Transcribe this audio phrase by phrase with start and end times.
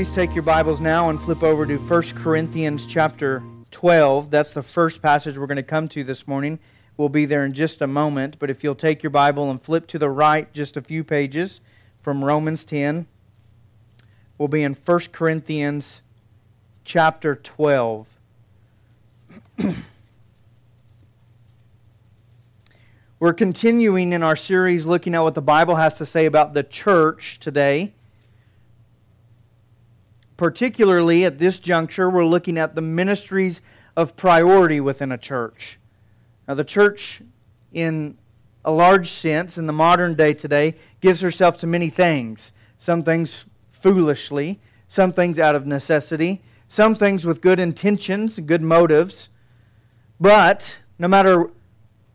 [0.00, 4.30] Please take your Bibles now and flip over to 1 Corinthians chapter 12.
[4.30, 6.58] That's the first passage we're going to come to this morning.
[6.96, 9.86] We'll be there in just a moment, but if you'll take your Bible and flip
[9.88, 11.60] to the right just a few pages
[12.00, 13.08] from Romans 10,
[14.38, 16.00] we'll be in 1 Corinthians
[16.82, 18.06] chapter 12.
[23.20, 26.62] We're continuing in our series looking at what the Bible has to say about the
[26.62, 27.92] church today.
[30.40, 33.60] Particularly at this juncture, we're looking at the ministries
[33.94, 35.78] of priority within a church.
[36.48, 37.20] Now, the church,
[37.74, 38.16] in
[38.64, 42.54] a large sense, in the modern day today, gives herself to many things.
[42.78, 49.28] Some things foolishly, some things out of necessity, some things with good intentions, good motives.
[50.18, 51.50] But no matter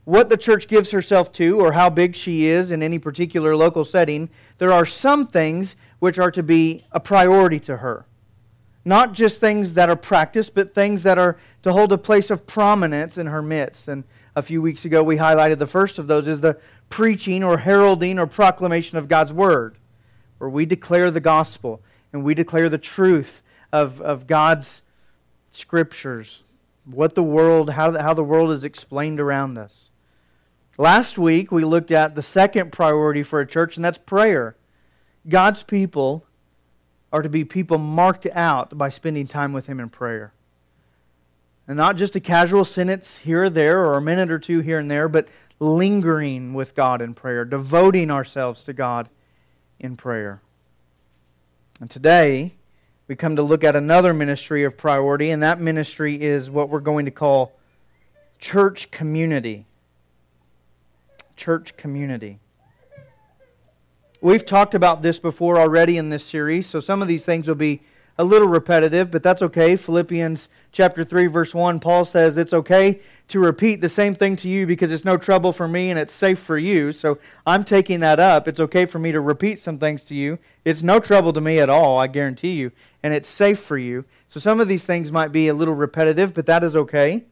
[0.06, 3.86] what the church gives herself to or how big she is in any particular local
[3.86, 8.08] setting, there are some things which are to be a priority to her.
[8.88, 12.46] Not just things that are practiced, but things that are to hold a place of
[12.46, 13.88] prominence in her midst.
[13.88, 14.04] And
[14.36, 16.60] a few weeks ago, we highlighted the first of those is the
[16.90, 19.78] preaching or heralding or proclamation of God's Word,
[20.38, 21.82] where we declare the gospel
[22.14, 23.42] and we declare the truth
[23.74, 24.84] of, of God's
[25.50, 26.44] scriptures,
[26.86, 29.90] what the world, how, how the world is explained around us.
[30.78, 34.58] Last week, we looked at the second priority for a church, and that's prayer.
[35.28, 36.25] God's people
[37.16, 40.34] are to be people marked out by spending time with Him in prayer.
[41.66, 44.80] And not just a casual sentence here or there, or a minute or two here
[44.80, 49.08] and there, but lingering with God in prayer, devoting ourselves to God
[49.80, 50.42] in prayer.
[51.80, 52.56] And today,
[53.08, 56.82] we come to look at another ministry of priority, and that ministry is what we're
[56.82, 57.58] going to call
[58.40, 59.66] church community
[61.36, 62.40] church community.
[64.26, 67.54] We've talked about this before already in this series, so some of these things will
[67.54, 67.84] be
[68.18, 69.76] a little repetitive, but that's okay.
[69.76, 74.50] Philippians chapter 3 verse 1, Paul says it's okay to repeat the same thing to
[74.50, 76.92] you because it's no trouble for me and it's safe for you.
[76.92, 78.48] So I'm taking that up.
[78.48, 80.40] It's okay for me to repeat some things to you.
[80.64, 82.72] It's no trouble to me at all, I guarantee you,
[83.04, 84.06] and it's safe for you.
[84.28, 87.26] So some of these things might be a little repetitive, but that is okay.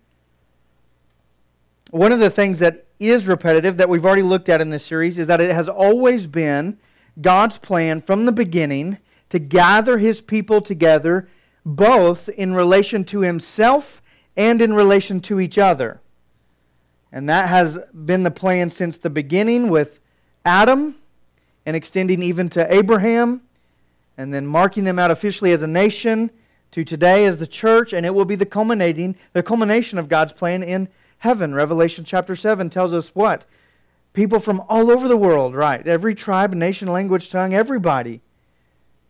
[1.94, 5.20] One of the things that is repetitive that we've already looked at in this series
[5.20, 6.80] is that it has always been
[7.22, 8.98] God's plan from the beginning
[9.30, 11.30] to gather his people together,
[11.64, 14.02] both in relation to himself
[14.36, 16.02] and in relation to each other.
[17.12, 20.00] And that has been the plan since the beginning with
[20.44, 20.96] Adam
[21.64, 23.44] and extending even to Abraham
[24.18, 26.31] and then marking them out officially as a nation
[26.72, 30.34] to today as the church and it will be the culminating the culmination of God's
[30.34, 30.90] plan in
[31.23, 31.53] heaven.
[31.53, 33.45] Revelation chapter 7 tells us what?
[34.11, 35.88] People from all over the world, right?
[35.88, 38.19] Every tribe, nation, language, tongue, everybody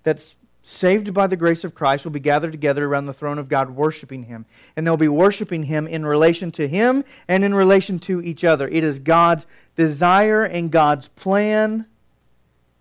[0.03, 3.49] that's saved by the grace of Christ will be gathered together around the throne of
[3.49, 4.45] God, worshiping Him.
[4.77, 8.67] And they'll be worshiping Him in relation to Him and in relation to each other.
[8.67, 11.87] It is God's desire and God's plan,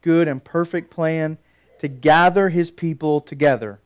[0.03, 1.39] good and perfect plan,
[1.79, 3.81] to gather His people together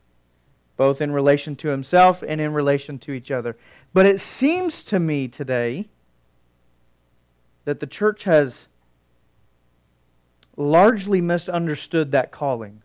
[0.77, 3.57] both in relation to himself and in relation to each other.
[3.93, 5.89] But it seems to me today
[7.65, 8.67] that the church has
[10.55, 12.81] largely misunderstood that calling.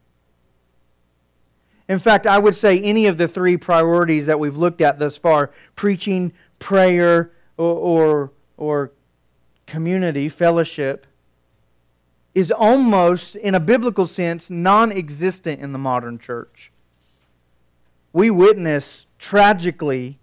[1.89, 5.17] In fact, I would say any of the three priorities that we've looked at thus
[5.17, 8.93] far preaching, prayer, or, or, or
[9.67, 11.07] community, fellowship
[12.35, 16.72] is almost, in a biblical sense, non existent in the modern church
[18.13, 20.19] we witness tragically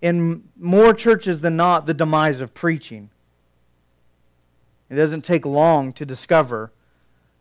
[0.00, 3.10] in more churches than not the demise of preaching.
[4.90, 6.72] It doesn't take long to discover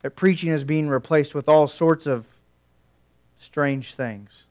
[0.01, 2.25] that preaching is being replaced with all sorts of
[3.37, 4.45] strange things.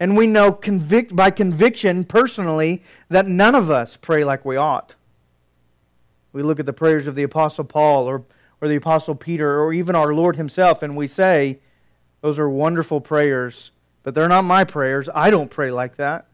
[0.00, 4.94] And we know convict, by conviction personally that none of us pray like we ought.
[6.32, 8.24] We look at the prayers of the Apostle Paul or,
[8.60, 11.58] or the Apostle Peter or even our Lord Himself and we say,
[12.22, 13.70] those are wonderful prayers
[14.02, 15.08] but they're not my prayers.
[15.14, 16.26] I don't pray like that.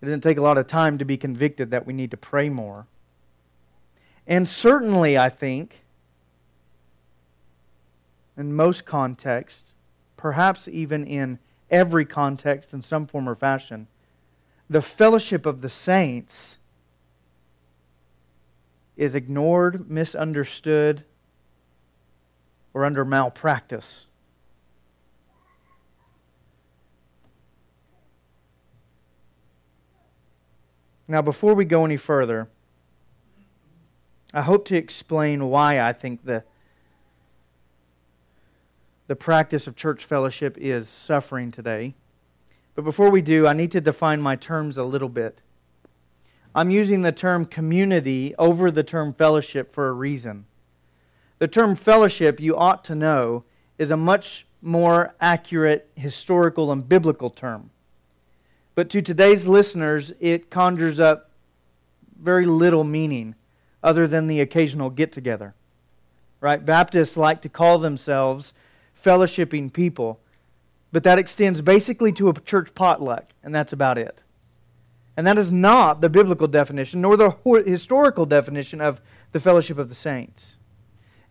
[0.00, 2.48] It doesn't take a lot of time to be convicted that we need to pray
[2.48, 2.86] more.
[4.26, 5.84] And certainly, I think,
[8.36, 9.74] in most contexts,
[10.16, 11.38] perhaps even in
[11.70, 13.86] every context in some form or fashion,
[14.68, 16.58] the fellowship of the saints
[18.96, 21.04] is ignored, misunderstood,
[22.74, 24.06] or under malpractice.
[31.08, 32.48] Now, before we go any further,
[34.34, 36.42] I hope to explain why I think the,
[39.06, 41.94] the practice of church fellowship is suffering today.
[42.74, 45.40] But before we do, I need to define my terms a little bit.
[46.54, 50.46] I'm using the term community over the term fellowship for a reason.
[51.38, 53.44] The term fellowship, you ought to know,
[53.78, 57.70] is a much more accurate historical and biblical term.
[58.76, 61.30] But to today's listeners, it conjures up
[62.22, 63.34] very little meaning
[63.82, 65.54] other than the occasional get together.
[66.40, 66.64] Right?
[66.64, 68.52] Baptists like to call themselves
[68.94, 70.20] fellowshipping people,
[70.92, 74.22] but that extends basically to a church potluck, and that's about it.
[75.16, 77.30] And that is not the biblical definition, nor the
[77.66, 79.00] historical definition of
[79.32, 80.58] the fellowship of the saints.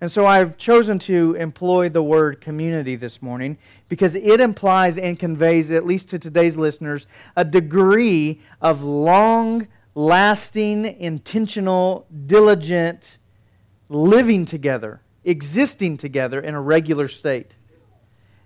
[0.01, 3.57] And so I've chosen to employ the word community this morning
[3.87, 10.85] because it implies and conveys, at least to today's listeners, a degree of long lasting,
[10.85, 13.17] intentional, diligent
[13.87, 17.55] living together, existing together in a regular state.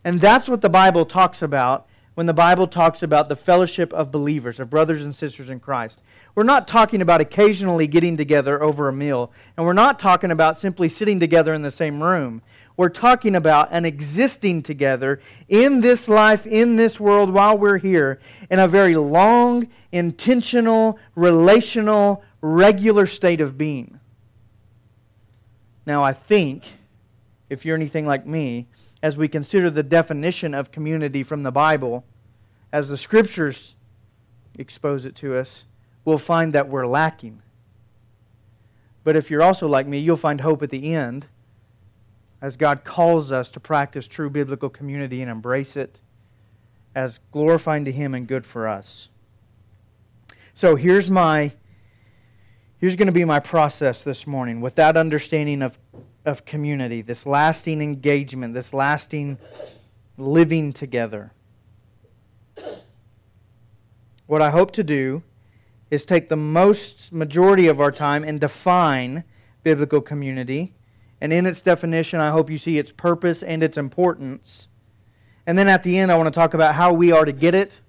[0.04, 1.89] And that's what the Bible talks about
[2.20, 6.02] when the Bible talks about the fellowship of believers, of brothers and sisters in Christ.
[6.36, 10.58] We're not talking about occasionally getting together over a meal, and we're not talking about
[10.58, 12.42] simply sitting together in the same room.
[12.76, 18.20] We're talking about an existing together in this life, in this world, while we're here,
[18.52, 23.98] in a very long, intentional, relational, regular state of being.
[25.86, 26.66] Now, I think,
[27.50, 28.68] if you're anything like me,
[29.02, 32.04] as we consider the definition of community from the Bible,
[32.72, 33.76] as the scriptures
[34.58, 35.64] expose it to us,
[36.06, 37.42] we'll find that we're lacking.
[39.04, 41.28] But if you're also like me, you'll find hope at the end
[42.42, 46.00] as God calls us to practice true biblical community and embrace it
[46.96, 49.10] as glorifying to Him and good for us.
[50.54, 51.54] So here's my
[52.80, 55.78] here's going to be my process this morning with that understanding of,
[56.30, 59.38] of community, this lasting engagement, this lasting
[60.18, 61.34] living together.
[64.28, 65.24] What I hope to do
[65.92, 69.26] is take the most majority of our time and define
[69.64, 70.74] biblical community
[71.22, 74.68] and in its definition, I hope you see its purpose and its importance.
[75.46, 77.56] And then at the end, I want to talk about how we are to get
[77.56, 77.82] it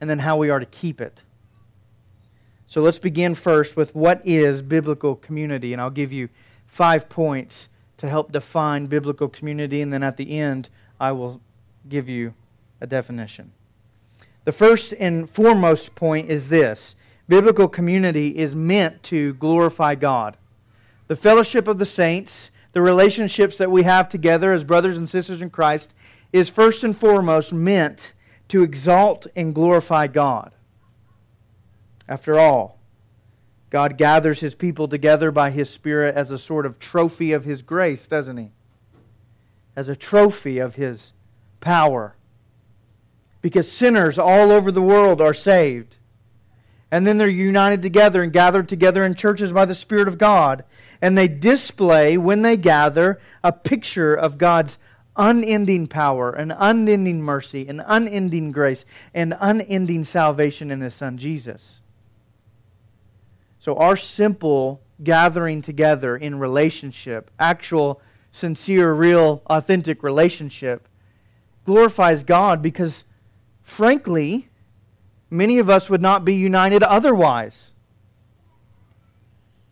[0.00, 1.24] and then how we are to keep it.
[2.66, 5.72] So let's begin first with what is biblical community.
[5.72, 6.28] And I'll give you
[6.66, 7.68] five points
[7.98, 9.82] to help define biblical community.
[9.82, 11.40] And then at the end, I will
[11.88, 12.34] give you
[12.80, 13.52] a definition.
[14.44, 16.96] The first and foremost point is this
[17.28, 20.36] biblical community is meant to glorify God.
[21.08, 25.40] The fellowship of the saints the relationships that we have together as brothers and sisters
[25.40, 25.92] in Christ
[26.32, 28.12] is first and foremost meant
[28.48, 30.52] to exalt and glorify God.
[32.08, 32.77] After all,
[33.70, 37.62] God gathers his people together by his Spirit as a sort of trophy of his
[37.62, 38.50] grace, doesn't he?
[39.76, 41.12] As a trophy of his
[41.60, 42.16] power.
[43.42, 45.96] Because sinners all over the world are saved.
[46.90, 50.64] And then they're united together and gathered together in churches by the Spirit of God
[51.00, 54.78] and they display, when they gather, a picture of God's
[55.16, 58.84] unending power, an unending mercy, an unending grace,
[59.14, 61.80] and unending salvation in His Son Jesus.
[63.58, 68.00] So, our simple gathering together in relationship, actual,
[68.30, 70.88] sincere, real, authentic relationship,
[71.64, 73.04] glorifies God because,
[73.62, 74.48] frankly,
[75.30, 77.72] many of us would not be united otherwise.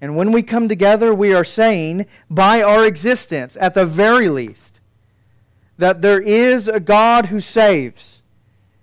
[0.00, 4.80] And when we come together, we are saying, by our existence, at the very least,
[5.78, 8.22] that there is a God who saves,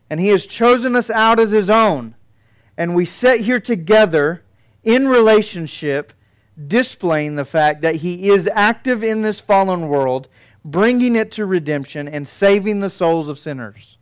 [0.10, 2.16] and He has chosen us out as His own.
[2.78, 4.43] And we sit here together
[4.84, 6.14] in relationship,
[6.68, 10.28] displaying the fact that He is active in this fallen world,
[10.64, 13.98] bringing it to redemption and saving the souls of sinners.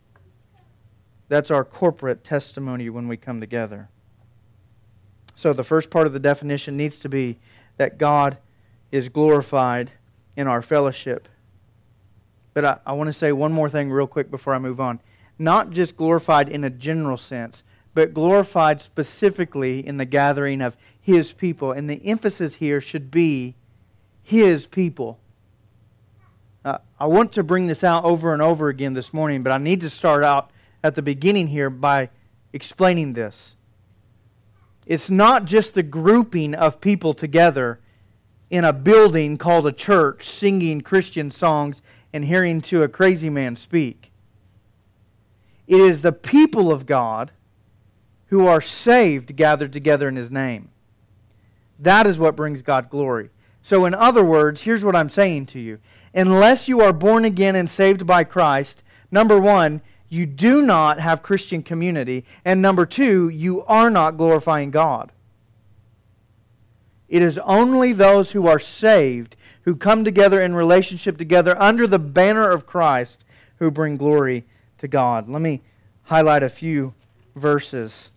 [1.28, 3.88] That's our corporate testimony when we come together.
[5.34, 7.38] So the first part of the definition needs to be
[7.78, 8.38] that God
[8.90, 9.90] is glorified
[10.36, 11.28] in our fellowship.
[12.54, 15.00] But I, I want to say one more thing real quick before I move on.
[15.38, 17.62] Not just glorified in a general sense,
[17.94, 21.72] but glorified specifically in the gathering of His people.
[21.72, 23.54] And the emphasis here should be
[24.22, 25.18] His people.
[26.64, 29.58] Uh, I want to bring this out over and over again this morning, but I
[29.58, 30.50] need to start out
[30.82, 32.10] at the beginning here by
[32.52, 33.56] explaining this.
[34.86, 37.80] It's not just the grouping of people together
[38.50, 41.82] in a building called a church singing Christian songs
[42.12, 44.10] and hearing to a crazy man speak.
[45.66, 47.32] It is the people of God
[48.32, 50.70] who are saved gathered together in His name.
[51.78, 53.28] That is what brings God glory.
[53.62, 55.80] So, in other words, here's what I'm saying to you.
[56.14, 61.22] Unless you are born again and saved by Christ, number one, you do not have
[61.22, 62.24] Christian community.
[62.42, 65.12] And number two, you are not glorifying God.
[67.10, 71.98] It is only those who are saved, who come together in relationship together under the
[71.98, 73.26] banner of Christ,
[73.58, 74.46] who bring glory
[74.78, 75.28] to God.
[75.28, 75.60] Let me
[76.04, 76.94] highlight a few
[77.36, 78.08] verses.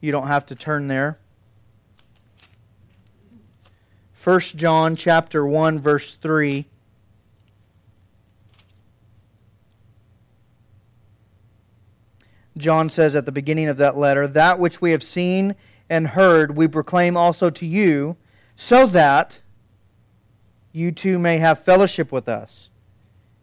[0.00, 1.18] You don't have to turn there.
[4.22, 6.66] 1 John chapter 1 verse 3
[12.56, 15.54] John says at the beginning of that letter, that which we have seen
[15.88, 18.16] and heard we proclaim also to you
[18.54, 19.40] so that
[20.72, 22.70] you too may have fellowship with us.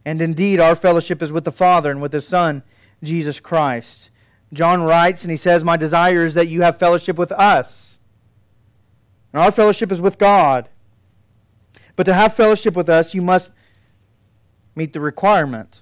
[0.06, 2.64] And indeed our fellowship is with the Father and with his Son
[3.04, 4.10] Jesus Christ.
[4.54, 8.00] John writes and he says, My desire is that you have fellowship with us.
[9.34, 10.70] And our fellowship is with God.
[11.96, 13.52] But to have fellowship with us, you must
[14.76, 15.82] meet the requirement.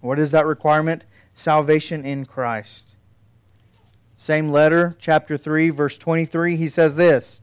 [0.00, 1.04] What is that requirement?
[1.34, 2.96] Salvation in Christ.
[4.16, 7.40] Same letter, chapter 3, verse 23, he says this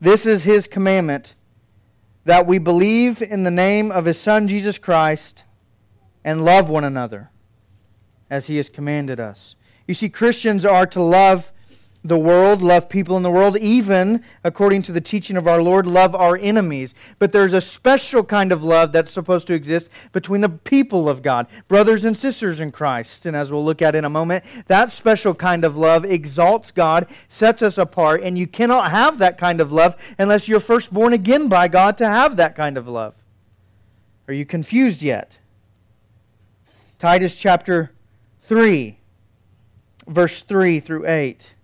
[0.00, 1.34] This is his commandment
[2.24, 5.44] that we believe in the name of his Son Jesus Christ
[6.24, 7.30] and love one another
[8.30, 9.56] as he has commanded us.
[9.86, 11.52] You see, Christians are to love
[12.04, 15.86] the world, love people in the world, even, according to the teaching of our Lord,
[15.86, 16.94] love our enemies.
[17.18, 21.22] But there's a special kind of love that's supposed to exist between the people of
[21.22, 23.26] God, brothers and sisters in Christ.
[23.26, 27.06] And as we'll look at in a moment, that special kind of love exalts God,
[27.28, 31.12] sets us apart, and you cannot have that kind of love unless you're first born
[31.12, 33.14] again by God to have that kind of love.
[34.28, 35.38] Are you confused yet?
[36.98, 37.92] Titus chapter
[38.48, 38.98] 3,
[40.06, 41.54] verse 3 through 8.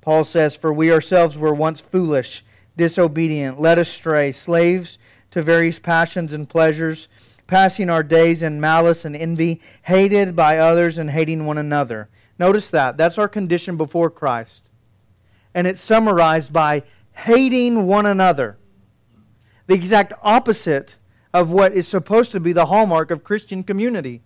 [0.00, 2.44] Paul says, For we ourselves were once foolish,
[2.76, 4.98] disobedient, led astray, slaves
[5.30, 7.06] to various passions and pleasures,
[7.46, 12.08] passing our days in malice and envy, hated by others and hating one another.
[12.36, 12.96] Notice that.
[12.96, 14.62] That's our condition before Christ.
[15.54, 16.82] And it's summarized by
[17.12, 18.58] hating one another.
[19.68, 20.96] The exact opposite
[21.32, 24.22] of what is supposed to be the hallmark of Christian community.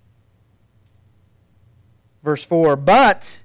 [2.23, 3.41] Verse 4 But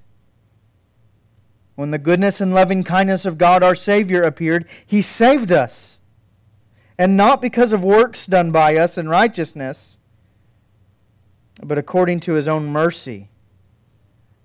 [1.74, 5.98] when the goodness and loving kindness of God our Savior appeared, He saved us.
[6.98, 9.98] And not because of works done by us in righteousness,
[11.62, 13.28] but according to His own mercy,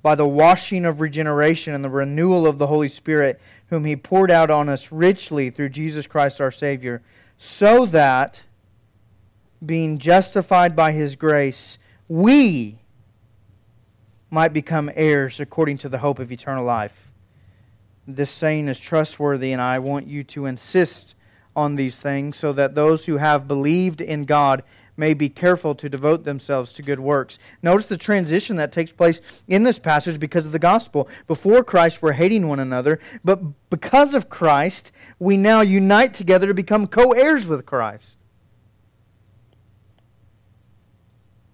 [0.02, 4.30] by the washing of regeneration and the renewal of the Holy Spirit, whom He poured
[4.30, 7.02] out on us richly through Jesus Christ our Savior,
[7.38, 8.44] so that,
[9.66, 11.78] being justified by His grace,
[12.10, 12.81] we
[14.32, 17.12] might become heirs according to the hope of eternal life.
[18.08, 21.16] This saying is trustworthy, and I want you to insist
[21.56, 24.64] on these things so that those who have believed in God
[24.96, 27.40] may be careful to devote themselves to good works.
[27.62, 31.10] Notice the transition that takes place in this passage because of the gospel.
[31.28, 36.54] Before Christ, we're hating one another, but because of Christ, we now unite together to
[36.54, 38.21] become co heirs with Christ.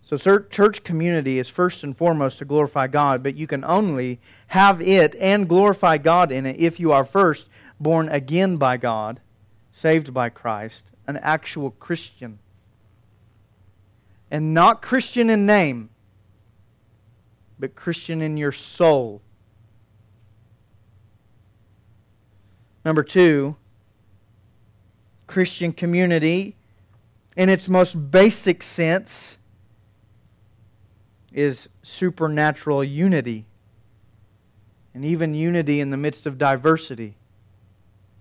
[0.07, 4.81] So, church community is first and foremost to glorify God, but you can only have
[4.81, 9.19] it and glorify God in it if you are first born again by God,
[9.69, 12.39] saved by Christ, an actual Christian.
[14.31, 15.89] And not Christian in name,
[17.59, 19.21] but Christian in your soul.
[22.85, 23.57] Number two,
[25.27, 26.55] Christian community,
[27.35, 29.37] in its most basic sense,
[31.33, 33.45] is supernatural unity,
[34.93, 37.17] and even unity in the midst of diversity.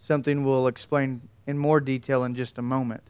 [0.00, 3.02] Something we'll explain in more detail in just a moment.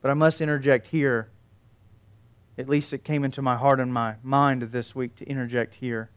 [0.00, 1.28] But I must interject here.
[2.58, 6.10] At least it came into my heart and my mind this week to interject here.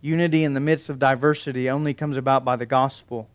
[0.00, 3.28] Unity in the midst of diversity only comes about by the gospel,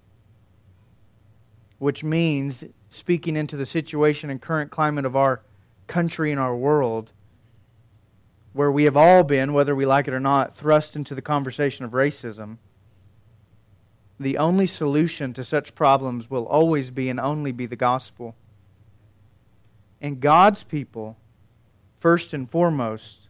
[1.79, 5.41] which means speaking into the situation and current climate of our
[5.91, 7.11] country in our world
[8.53, 11.83] where we have all been, whether we like it or not, thrust into the conversation
[11.83, 12.57] of racism,
[14.17, 18.35] the only solution to such problems will always be and only be the gospel.
[19.99, 21.17] And God's people,
[21.99, 23.27] first and foremost,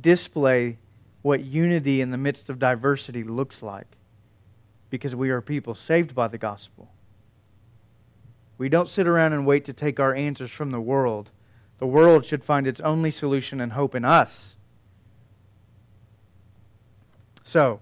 [0.00, 0.78] display
[1.22, 3.86] what unity in the midst of diversity looks like
[4.90, 6.90] because we are people saved by the gospel.
[8.58, 11.30] We don't sit around and wait to take our answers from the world
[11.78, 14.56] the world should find its only solution and hope in us.
[17.42, 17.80] So,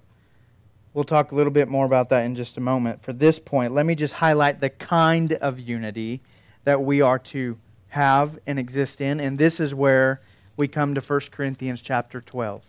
[0.92, 3.02] We'll talk a little bit more about that in just a moment.
[3.02, 6.20] For this point, let me just highlight the kind of unity
[6.64, 7.58] that we are to
[7.90, 10.20] have and exist in, and this is where
[10.56, 12.64] we come to 1 Corinthians chapter 12.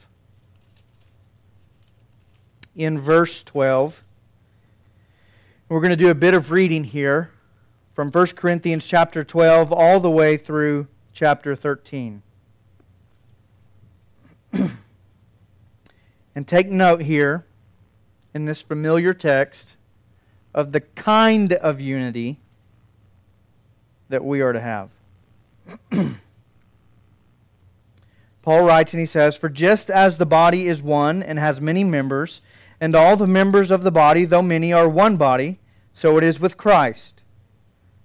[2.75, 4.04] In verse 12,
[5.68, 7.32] we're going to do a bit of reading here
[7.96, 12.22] from 1 Corinthians chapter 12 all the way through chapter 13.
[16.36, 17.46] and take note here
[18.34, 19.75] in this familiar text
[20.53, 22.39] of the kind of unity
[24.10, 24.89] that we are to have.
[28.41, 31.84] Paul writes and he says, For just as the body is one and has many
[31.84, 32.41] members,
[32.80, 35.60] and all the members of the body, though many, are one body,
[35.94, 37.21] so it is with Christ.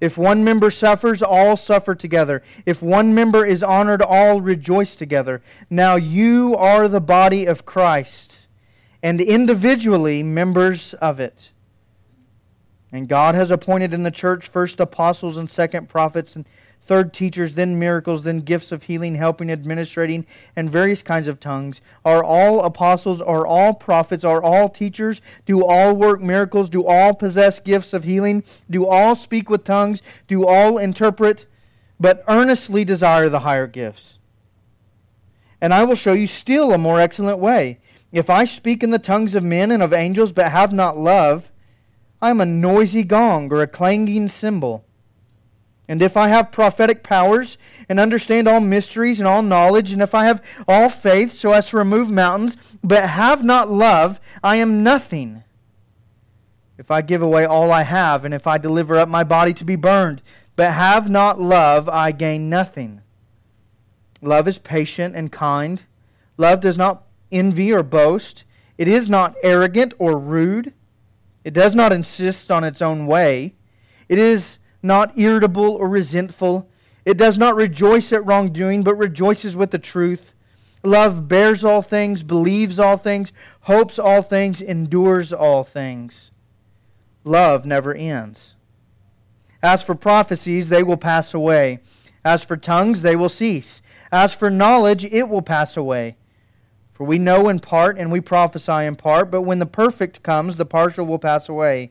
[0.00, 2.42] If one member suffers, all suffer together.
[2.64, 5.42] If one member is honored, all rejoice together.
[5.68, 8.46] Now you are the body of Christ,
[9.02, 11.50] and individually members of it.
[12.92, 16.46] And God has appointed in the church first apostles and second prophets and
[16.88, 21.80] third teachers, then miracles, then gifts of healing, helping, administrating, and various kinds of tongues.
[22.04, 25.20] Are all apostles, are all prophets, are all teachers?
[25.46, 26.68] Do all work miracles?
[26.68, 28.42] Do all possess gifts of healing?
[28.68, 30.02] Do all speak with tongues?
[30.26, 31.46] Do all interpret?
[32.00, 34.18] But earnestly desire the higher gifts.
[35.60, 37.80] And I will show you still a more excellent way.
[38.10, 41.52] If I speak in the tongues of men and of angels, but have not love,
[42.22, 44.84] I am a noisy gong or a clanging cymbal.
[45.88, 47.56] And if I have prophetic powers
[47.88, 51.70] and understand all mysteries and all knowledge, and if I have all faith so as
[51.70, 55.44] to remove mountains, but have not love, I am nothing.
[56.76, 59.64] If I give away all I have, and if I deliver up my body to
[59.64, 60.20] be burned,
[60.56, 63.00] but have not love, I gain nothing.
[64.20, 65.84] Love is patient and kind.
[66.36, 68.44] Love does not envy or boast.
[68.76, 70.74] It is not arrogant or rude.
[71.44, 73.54] It does not insist on its own way.
[74.08, 76.68] It is not irritable or resentful.
[77.04, 80.34] It does not rejoice at wrongdoing, but rejoices with the truth.
[80.82, 86.30] Love bears all things, believes all things, hopes all things, endures all things.
[87.24, 88.54] Love never ends.
[89.62, 91.80] As for prophecies, they will pass away.
[92.24, 93.82] As for tongues, they will cease.
[94.12, 96.16] As for knowledge, it will pass away.
[96.94, 100.56] For we know in part and we prophesy in part, but when the perfect comes,
[100.56, 101.90] the partial will pass away.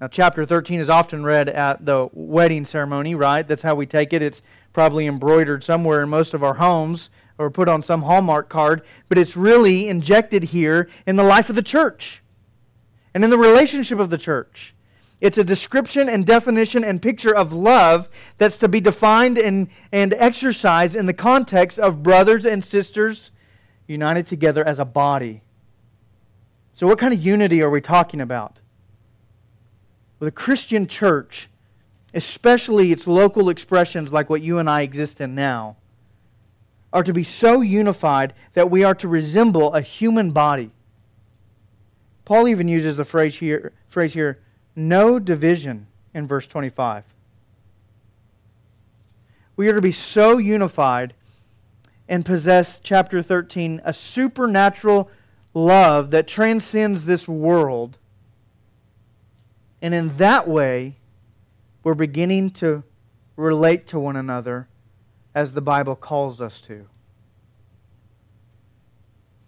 [0.00, 3.46] Now, chapter 13 is often read at the wedding ceremony, right?
[3.46, 4.22] That's how we take it.
[4.22, 8.82] It's probably embroidered somewhere in most of our homes or put on some Hallmark card,
[9.08, 12.22] but it's really injected here in the life of the church
[13.14, 14.74] and in the relationship of the church.
[15.20, 20.12] It's a description and definition and picture of love that's to be defined and, and
[20.14, 23.30] exercised in the context of brothers and sisters
[23.86, 25.42] united together as a body.
[26.72, 28.60] So, what kind of unity are we talking about?
[30.18, 31.48] The Christian church,
[32.12, 35.76] especially its local expressions like what you and I exist in now,
[36.92, 40.70] are to be so unified that we are to resemble a human body.
[42.24, 44.40] Paul even uses the phrase here, phrase here
[44.76, 47.04] no division in verse 25.
[49.56, 51.14] We are to be so unified
[52.08, 55.10] and possess, chapter 13, a supernatural
[55.52, 57.98] love that transcends this world.
[59.84, 60.96] And in that way,
[61.82, 62.84] we're beginning to
[63.36, 64.66] relate to one another
[65.34, 66.86] as the Bible calls us to.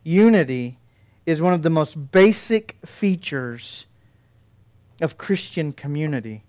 [0.05, 0.77] Unity
[1.25, 3.87] is one of the most basic features
[5.01, 6.43] of Christian community.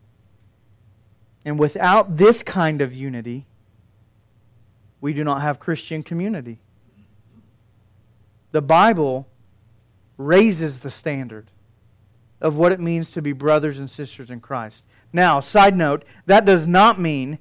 [1.45, 3.45] And without this kind of unity,
[4.99, 6.59] we do not have Christian community.
[8.51, 9.29] The Bible
[10.17, 11.51] raises the standard
[12.39, 14.83] of what it means to be brothers and sisters in Christ.
[15.11, 17.39] Now, side note, that does not mean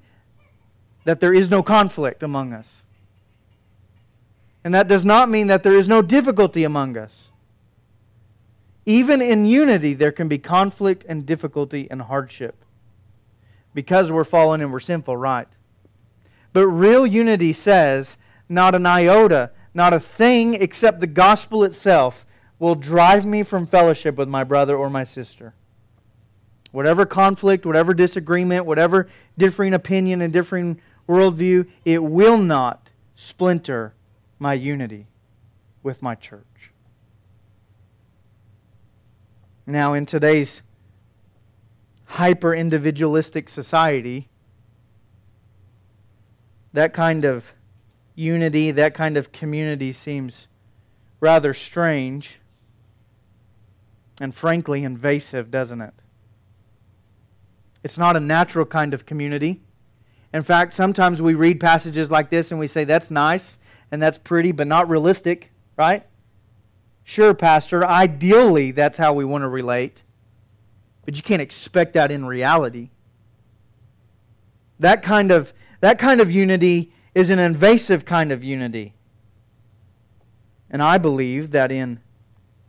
[1.05, 2.83] that there is no conflict among us.
[4.65, 7.31] And that does not mean that there is no difficulty among us.
[8.85, 12.65] Even in unity, there can be conflict and difficulty and hardship
[13.75, 15.49] because we're fallen and we're sinful, right?
[16.53, 18.17] But real unity says
[18.49, 22.26] not an iota, not a thing except the gospel itself
[22.59, 25.55] will drive me from fellowship with my brother or my sister.
[26.73, 33.95] Whatever conflict, whatever disagreement, whatever differing opinion and differing worldview, it will not splinter
[34.39, 35.07] my unity
[35.83, 36.73] with my church.
[39.67, 40.63] Now, in today's
[42.05, 44.29] hyper individualistic society,
[46.73, 47.53] that kind of
[48.15, 50.49] unity, that kind of community seems
[51.21, 52.39] rather strange
[54.21, 55.95] and frankly invasive, doesn't it?
[57.83, 59.61] It's not a natural kind of community.
[60.33, 63.59] In fact, sometimes we read passages like this and we say, that's nice
[63.91, 66.07] and that's pretty, but not realistic, right?
[67.05, 70.03] Sure, Pastor, ideally that's how we want to relate,
[71.05, 72.91] but you can't expect that in reality.
[74.81, 78.95] That kind of, that kind of unity is an invasive kind of unity.
[80.69, 82.01] And I believe that in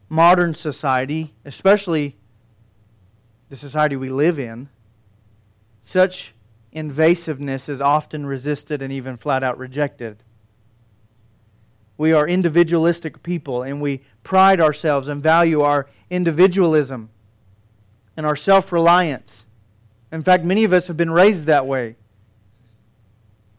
[0.09, 2.15] modern society, especially
[3.49, 4.69] the society we live in,
[5.83, 6.33] such
[6.73, 10.23] invasiveness is often resisted and even flat out rejected.
[11.97, 17.09] We are individualistic people and we pride ourselves and value our individualism
[18.15, 19.45] and our self reliance.
[20.11, 21.95] In fact, many of us have been raised that way.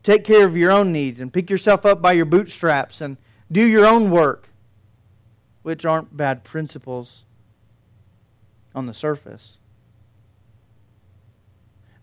[0.02, 3.16] Take care of your own needs and pick yourself up by your bootstraps and
[3.50, 4.47] do your own work
[5.68, 7.24] which aren't bad principles
[8.74, 9.59] on the surface.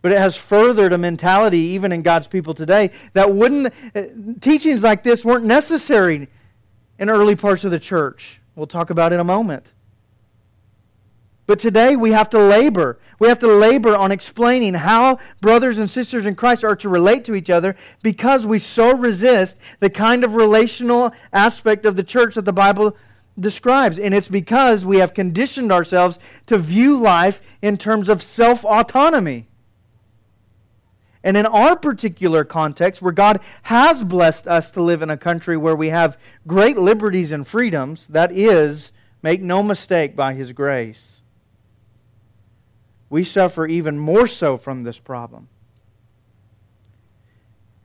[0.04, 4.04] But it has furthered a mentality, even in God's people today, that wouldn't, uh,
[4.39, 6.28] teachings like this weren't necessary
[6.99, 8.39] in early parts of the church.
[8.56, 9.73] We'll talk about it in a moment.
[11.47, 12.99] But today we have to labor.
[13.17, 17.25] We have to labor on explaining how brothers and sisters in Christ are to relate
[17.25, 22.36] to each other because we so resist the kind of relational aspect of the church
[22.36, 22.95] that the Bible
[23.39, 24.00] describes.
[24.00, 29.48] And it's because we have conditioned ourselves to view life in terms of self autonomy.
[31.24, 35.58] And in our particular context, where God has blessed us to live in a country
[35.58, 38.91] where we have great liberties and freedoms, that is,
[39.24, 41.24] make no mistake, by His grace,
[43.10, 45.48] we suffer even more so from this problem.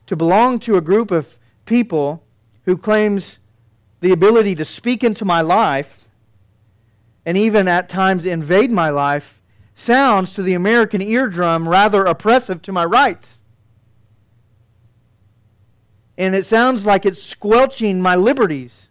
[0.05, 2.23] To belong to a group of people
[2.65, 3.39] who claims
[4.01, 6.09] the ability to speak into my life
[7.25, 9.41] and even at times invade my life
[9.75, 13.39] sounds to the American eardrum rather oppressive to my rights.
[16.17, 18.89] And it sounds like it's squelching my liberties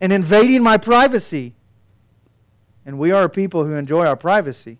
[0.00, 1.54] and invading my privacy.
[2.84, 4.78] And we are people who enjoy our privacy.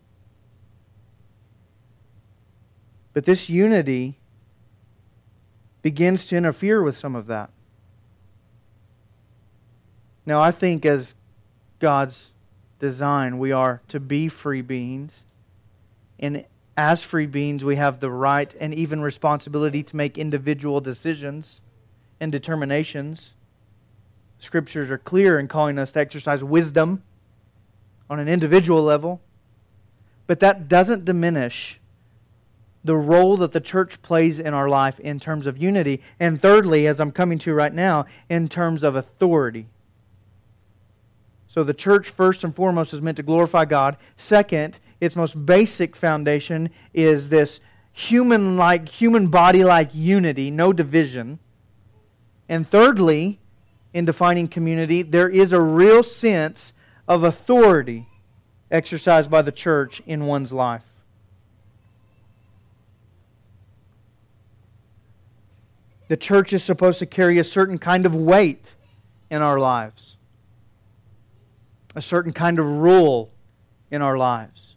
[3.12, 4.18] But this unity
[5.82, 7.50] begins to interfere with some of that.
[10.26, 11.14] Now, I think as
[11.78, 12.32] God's
[12.80, 15.24] design, we are to be free beings.
[16.18, 16.44] And
[16.76, 21.60] as free beings, we have the right and even responsibility to make individual decisions
[22.20, 23.34] and determinations.
[24.38, 27.02] Scriptures are clear in calling us to exercise wisdom
[28.10, 29.20] on an individual level.
[30.26, 31.78] But that doesn't diminish
[32.84, 36.00] the role that the church plays in our life in terms of unity.
[36.20, 39.66] And thirdly, as I'm coming to right now, in terms of authority.
[41.56, 43.96] So the church, first and foremost, is meant to glorify God.
[44.18, 47.60] Second, its most basic foundation is this
[47.94, 51.38] human like, human body like unity, no division.
[52.46, 53.40] And thirdly,
[53.94, 56.74] in defining community, there is a real sense
[57.08, 58.06] of authority
[58.70, 60.84] exercised by the church in one's life.
[66.08, 68.74] The church is supposed to carry a certain kind of weight
[69.30, 70.15] in our lives,
[71.96, 73.32] a certain kind of rule
[73.90, 74.76] in our lives.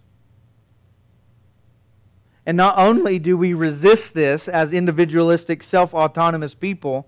[2.45, 7.07] And not only do we resist this as individualistic, self autonomous people,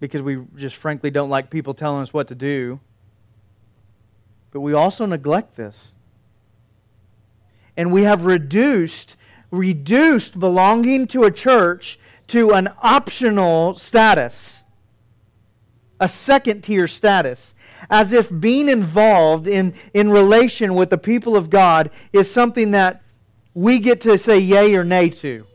[0.00, 2.80] because we just frankly don't like people telling us what to do,
[4.50, 5.92] but we also neglect this.
[7.76, 9.16] And we have reduced
[9.50, 14.63] reduced belonging to a church to an optional status,
[16.00, 17.54] a second tier status,
[17.90, 23.02] as if being involved in, in relation with the people of God is something that
[23.54, 25.46] we get to say yay or nay to.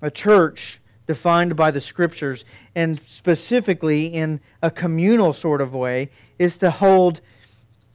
[0.00, 2.44] A church defined by the scriptures,
[2.74, 7.20] and specifically in a communal sort of way, is to hold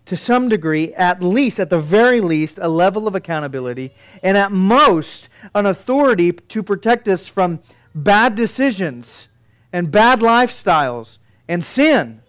[0.06, 3.92] to some degree, at least, at the very least, a level of accountability,
[4.24, 7.60] and at most, an authority to protect us from
[7.94, 9.28] bad decisions
[9.72, 12.22] and bad lifestyles and sin.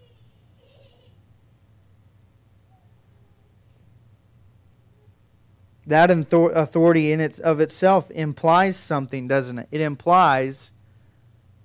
[5.86, 9.68] That authority in its, of itself implies something, doesn't it?
[9.72, 10.70] It implies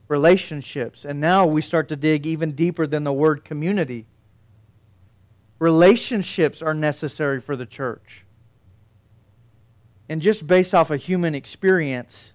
[0.07, 1.05] relationships.
[1.05, 4.07] And now we start to dig even deeper than the word community
[5.59, 8.25] Relationships are necessary for the church.
[10.09, 12.33] And just based off a human experience,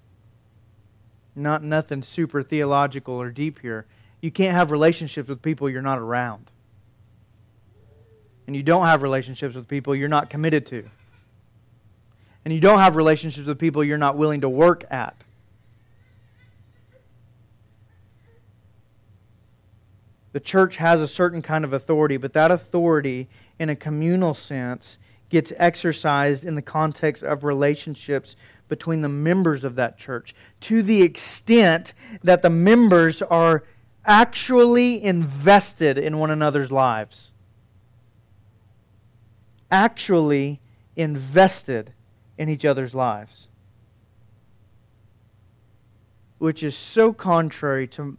[1.35, 3.87] not nothing super theological or deep here,
[4.21, 6.51] you can't have relationships with people you're not around.
[8.47, 10.85] And you don't have relationships with people you're not committed to.
[12.45, 15.14] And you don't have relationships with people you're not willing to work at.
[20.33, 24.99] The church has a certain kind of authority, but that authority, in a communal sense,
[25.29, 28.37] gets exercised in the context of relationships
[28.71, 33.65] between the members of that church to the extent that the members are
[34.07, 37.33] actually invested in one another's lives.
[39.71, 40.61] Actually
[40.97, 41.93] invested
[42.39, 43.49] in each other's lives.
[46.39, 48.17] Which is so contrary to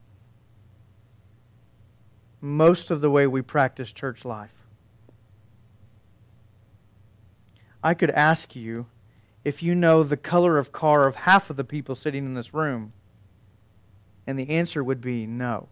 [2.41, 4.51] most of the way we practice church life.
[7.83, 8.85] I could ask you
[9.43, 12.53] if you know the color of car of half of the people sitting in this
[12.53, 12.93] room,
[14.27, 15.67] and the answer would be no.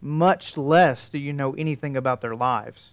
[0.00, 2.92] Much less do you know anything about their lives.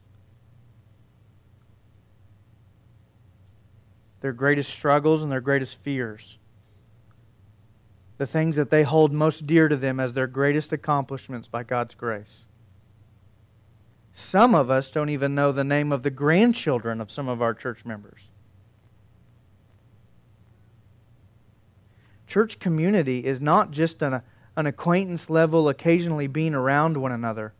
[4.21, 6.37] Their greatest struggles and their greatest fears
[8.21, 11.95] the things that they hold most dear to them as their greatest accomplishments by God's
[11.95, 12.45] grace.
[14.13, 17.53] Some of us don't even know the name of the grandchildren of some of our
[17.53, 18.21] church members.
[22.27, 24.21] Church community is not just an,
[24.55, 27.53] an acquaintance level, occasionally being around one another.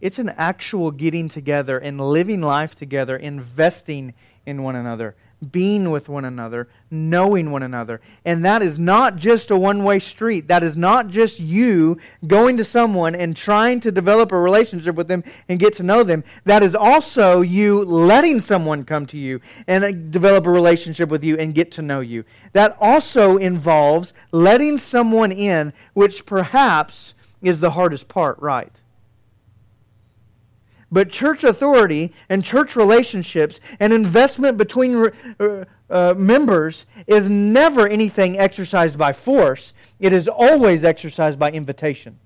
[0.00, 4.14] It's an actual getting together and living life together, investing
[4.46, 5.16] in one another,
[5.52, 8.00] being with one another, knowing one another.
[8.24, 10.48] And that is not just a one way street.
[10.48, 15.08] That is not just you going to someone and trying to develop a relationship with
[15.08, 16.24] them and get to know them.
[16.44, 21.22] That is also you letting someone come to you and uh, develop a relationship with
[21.22, 22.24] you and get to know you.
[22.52, 28.72] That also involves letting someone in, which perhaps is the hardest part, right?
[30.90, 38.38] But church authority and church relationships and investment between uh, uh, members is never anything
[38.38, 42.18] exercised by force, it is always exercised by invitation.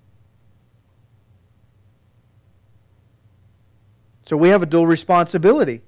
[4.24, 5.82] So we have a dual responsibility.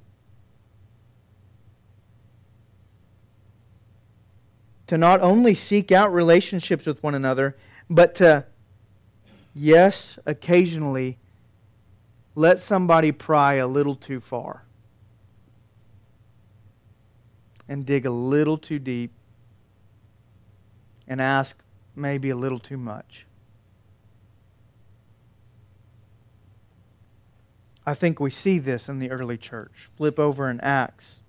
[4.89, 7.57] To not only seek out relationships with one another,
[7.89, 8.45] but to,
[9.55, 11.19] yes, occasionally
[12.35, 14.65] let somebody pry a little too far
[17.69, 19.13] and dig a little too deep
[21.07, 21.57] and ask
[21.95, 23.27] maybe a little too much.
[27.87, 29.91] I think we see this in the early church.
[29.97, 31.21] Flip over in Acts.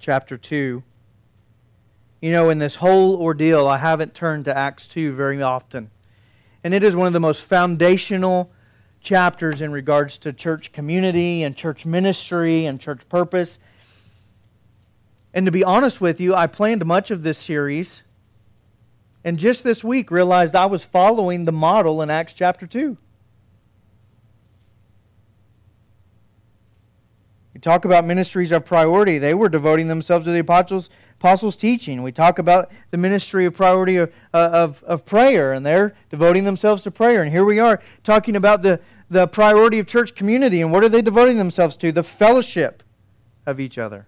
[0.00, 0.82] Chapter 2.
[2.20, 5.90] You know, in this whole ordeal, I haven't turned to Acts 2 very often.
[6.62, 8.50] And it is one of the most foundational
[9.00, 13.58] chapters in regards to church community and church ministry and church purpose.
[15.32, 18.02] And to be honest with you, I planned much of this series
[19.24, 22.96] and just this week realized I was following the model in Acts chapter 2.
[27.52, 29.18] We talk about ministries of priority.
[29.18, 30.88] They were devoting themselves to the apostles'
[31.20, 32.02] apostles' teaching.
[32.02, 36.44] We talk about the ministry of priority of, uh, of, of prayer, and they're devoting
[36.44, 37.22] themselves to prayer.
[37.22, 38.80] And here we are talking about the,
[39.10, 40.62] the priority of church community.
[40.62, 41.92] And what are they devoting themselves to?
[41.92, 42.82] The fellowship
[43.44, 44.06] of each other.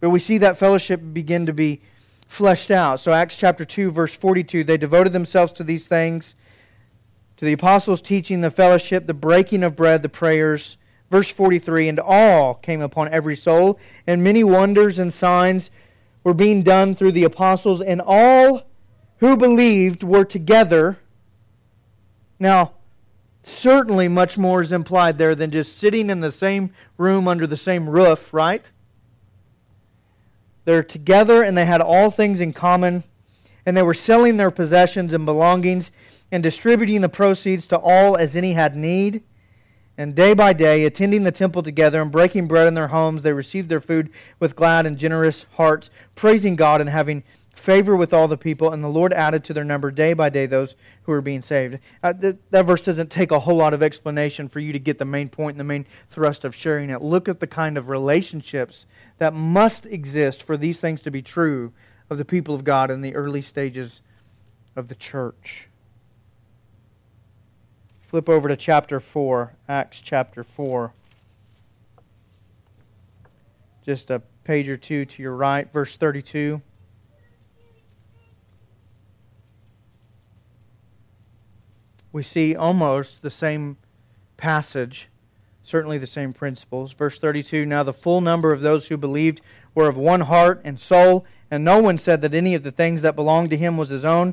[0.00, 1.82] But we see that fellowship begin to be
[2.26, 2.98] fleshed out.
[2.98, 6.34] So, Acts chapter 2, verse 42, they devoted themselves to these things
[7.36, 10.77] to the apostles' teaching, the fellowship, the breaking of bread, the prayers.
[11.10, 15.70] Verse 43 And awe came upon every soul, and many wonders and signs
[16.24, 18.64] were being done through the apostles, and all
[19.18, 20.98] who believed were together.
[22.38, 22.72] Now,
[23.42, 27.56] certainly much more is implied there than just sitting in the same room under the
[27.56, 28.70] same roof, right?
[30.64, 33.04] They're together and they had all things in common,
[33.64, 35.90] and they were selling their possessions and belongings
[36.30, 39.22] and distributing the proceeds to all as any had need.
[39.98, 43.32] And day by day, attending the temple together and breaking bread in their homes, they
[43.32, 48.28] received their food with glad and generous hearts, praising God and having favor with all
[48.28, 48.72] the people.
[48.72, 51.80] And the Lord added to their number day by day those who were being saved.
[52.00, 54.98] Uh, th- that verse doesn't take a whole lot of explanation for you to get
[54.98, 57.02] the main point and the main thrust of sharing it.
[57.02, 58.86] Look at the kind of relationships
[59.18, 61.72] that must exist for these things to be true
[62.08, 64.00] of the people of God in the early stages
[64.76, 65.67] of the church.
[68.08, 70.94] Flip over to chapter 4, Acts chapter 4.
[73.84, 76.62] Just a page or two to your right, verse 32.
[82.10, 83.76] We see almost the same
[84.38, 85.10] passage,
[85.62, 86.94] certainly the same principles.
[86.94, 89.42] Verse 32 Now the full number of those who believed
[89.74, 93.02] were of one heart and soul, and no one said that any of the things
[93.02, 94.32] that belonged to him was his own,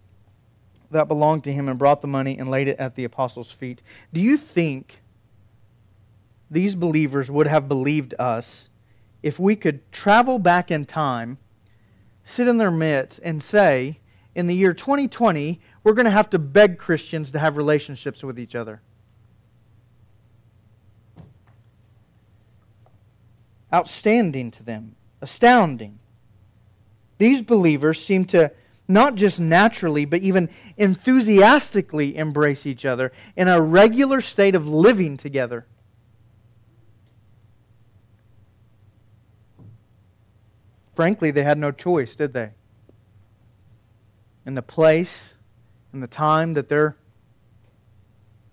[0.91, 3.81] that belonged to him and brought the money and laid it at the apostles' feet.
[4.13, 5.01] Do you think
[6.49, 8.69] these believers would have believed us
[9.23, 11.37] if we could travel back in time,
[12.23, 13.99] sit in their midst, and say,
[14.35, 18.39] in the year 2020, we're going to have to beg Christians to have relationships with
[18.39, 18.81] each other?
[23.73, 25.99] Outstanding to them, astounding.
[27.17, 28.51] These believers seem to
[28.91, 35.17] not just naturally, but even enthusiastically embrace each other in a regular state of living
[35.17, 35.65] together.
[40.95, 42.51] Frankly, they had no choice, did they?
[44.45, 45.35] In the place,
[45.93, 46.97] in the time that they're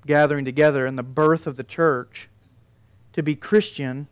[0.07, 2.29] gathering together, in the birth of the church,
[3.13, 4.07] to be Christian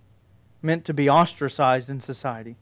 [0.60, 2.56] meant to be ostracized in society.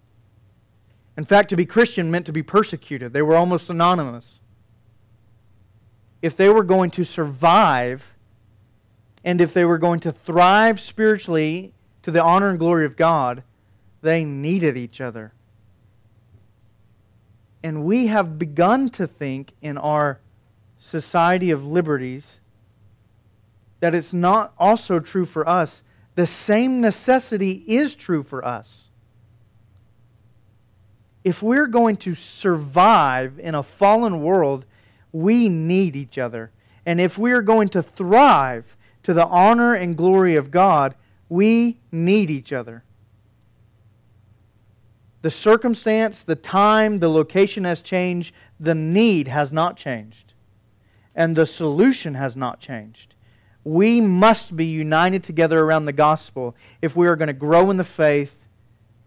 [1.17, 3.13] In fact, to be Christian meant to be persecuted.
[3.13, 4.41] They were almost synonymous.
[6.23, 8.15] If they were going to survive
[9.25, 13.43] and if they were going to thrive spiritually to the honor and glory of God,
[14.03, 15.33] they needed each other.
[17.63, 20.21] And we have begun to think in our
[20.77, 22.41] society of liberties
[23.81, 25.83] that it's not also true for us.
[26.15, 28.91] The same necessity is true for us
[31.25, 34.67] if we're going to survive in a fallen world,
[35.11, 36.51] we need each other.
[36.85, 40.95] And if we are going to thrive to the honor and glory of God,
[41.31, 42.85] we need each other.
[45.23, 48.35] The circumstance, the time, the location has changed.
[48.61, 50.35] The need has not changed.
[51.15, 53.15] And the solution has not changed.
[53.63, 57.79] We must be united together around the gospel if we are going to grow in
[57.79, 58.39] the faith,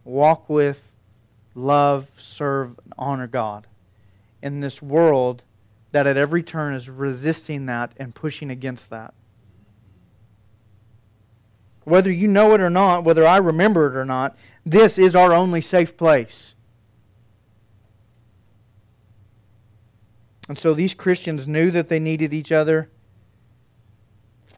[0.03, 0.81] walk with,
[1.57, 3.67] love, serve, and honor God
[4.41, 5.43] in this world
[5.91, 9.13] that at every turn is resisting that and pushing against that.
[11.83, 15.33] Whether you know it or not, whether I remember it or not, this is our
[15.33, 16.53] only safe place.
[20.49, 22.89] And so these Christians knew that they needed each other.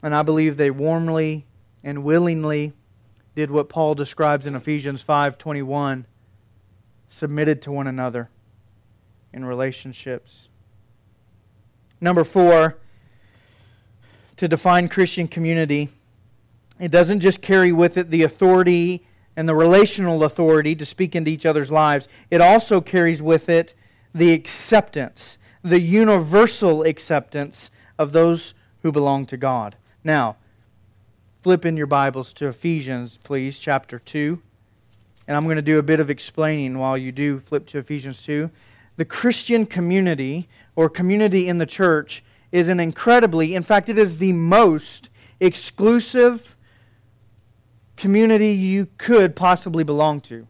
[0.02, 1.46] And I believe they warmly
[1.84, 2.74] and willingly
[3.36, 6.06] did what Paul describes in Ephesians 5:21,
[7.10, 8.30] submitted to one another
[9.34, 10.48] in relationships.
[12.00, 12.78] Number 4,
[14.38, 15.90] to define Christian community,
[16.80, 19.06] it doesn't just carry with it the authority
[19.36, 22.08] and the relational authority to speak into each other's lives.
[22.32, 23.74] It also carries with it
[24.14, 29.76] the acceptance, the universal acceptance of those who belong to God.
[30.04, 30.38] Now,
[31.42, 34.42] flip in your Bibles to Ephesians, please, chapter 2.
[35.30, 38.24] And I'm going to do a bit of explaining while you do flip to Ephesians
[38.24, 38.50] 2.
[38.98, 44.18] The Christian community, or community in the church, is an incredibly, in fact, it is
[44.18, 46.58] the most exclusive
[47.96, 50.48] community you could possibly belong to.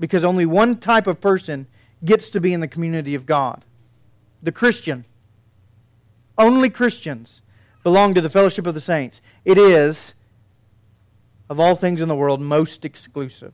[0.00, 1.66] Because only one type of person
[2.02, 3.66] gets to be in the community of God
[4.42, 5.04] the Christian.
[6.38, 7.42] Only Christians
[7.82, 9.20] belong to the fellowship of the saints.
[9.44, 10.14] It is,
[11.50, 13.52] of all things in the world, most exclusive.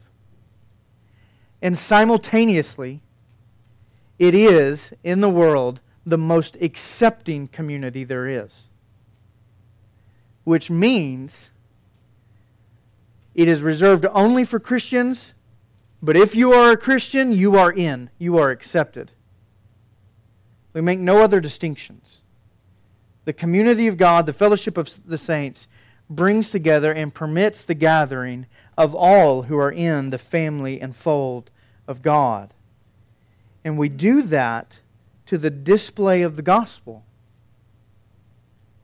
[1.62, 3.00] And simultaneously,
[4.18, 8.68] it is, in the world, the most accepting community there is.
[10.44, 11.50] Which means
[13.34, 15.32] it is reserved only for Christians,
[16.02, 19.12] but if you are a Christian, you are in, you are accepted.
[20.74, 22.20] We make no other distinctions.
[23.24, 25.66] The community of God, the fellowship of the saints,
[26.08, 28.46] brings together and permits the gathering
[28.76, 31.50] of all who are in the family and fold
[31.88, 32.54] of God.
[33.64, 34.80] And we do that
[35.26, 37.04] to the display of the gospel.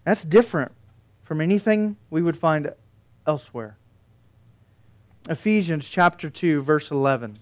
[0.04, 0.72] That's different
[1.22, 2.72] from anything we would find
[3.26, 3.76] elsewhere.
[5.28, 7.38] Ephesians chapter 2, verse 11.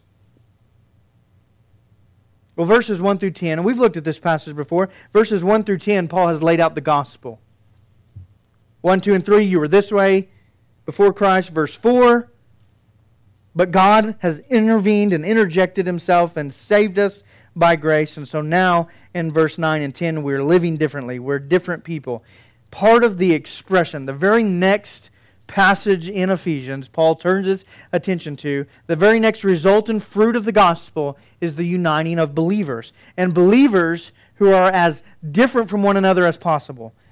[2.57, 4.91] Well, verses 1 through 10, and we've looked at this passage before.
[5.15, 7.41] Verses 1 through 10, Paul has laid out the gospel.
[8.81, 10.29] 1, 2, and 3, you were this way
[10.87, 11.51] before Christ.
[11.51, 12.31] Verse 4,
[13.55, 17.23] but God has intervened and interjected himself and saved us
[17.55, 18.17] by grace.
[18.17, 21.19] And so now in verse 9 and 10, we're living differently.
[21.19, 22.25] We're different people.
[22.71, 25.11] Part of the expression, the very next
[25.49, 30.53] passage in Ephesians, Paul turns his attention to, the very next resultant fruit of the
[30.53, 32.93] gospel is the uniting of believers.
[33.17, 36.95] And believers who are as different from one another as possible.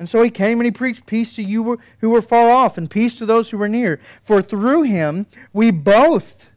[0.00, 2.90] And so he came and he preached peace to you who were far off and
[2.90, 4.00] peace to those who were near.
[4.22, 6.48] For through him we both,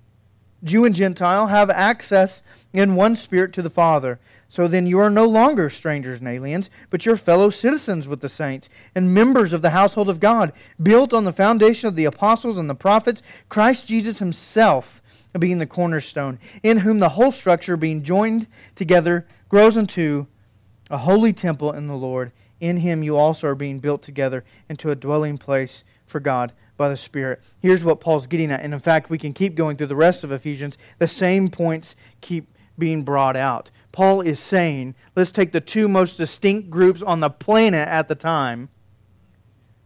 [0.64, 2.42] Jew and Gentile, have access
[2.72, 4.18] in one spirit to the Father.
[4.48, 8.30] So then you are no longer strangers and aliens, but you're fellow citizens with the
[8.30, 12.58] saints and members of the household of God, built on the foundation of the apostles
[12.58, 15.02] and the prophets, Christ Jesus himself
[15.38, 20.28] being the cornerstone, in whom the whole structure being joined together grows into
[20.90, 22.32] a holy temple in the Lord.
[22.64, 26.88] In him you also are being built together into a dwelling place for God by
[26.88, 27.42] the Spirit.
[27.60, 28.62] Here's what Paul's getting at.
[28.62, 30.78] And in fact, we can keep going through the rest of Ephesians.
[30.98, 32.48] The same points keep
[32.80, 33.70] being brought out.
[33.92, 38.16] Paul is saying, let's take the two most distinct groups on the planet at the
[38.16, 38.70] time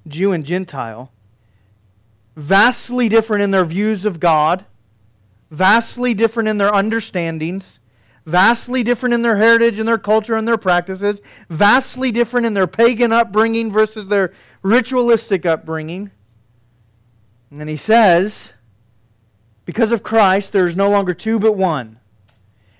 [0.07, 1.11] Jew and Gentile,
[2.35, 4.65] vastly different in their views of God,
[5.49, 7.79] vastly different in their understandings,
[8.27, 12.67] vastly different in their heritage and their culture and their practices, vastly different in their
[12.67, 16.11] pagan upbringing versus their ritualistic upbringing.
[17.49, 18.51] And then he says,
[19.63, 21.99] because of Christ, there is no longer two but one.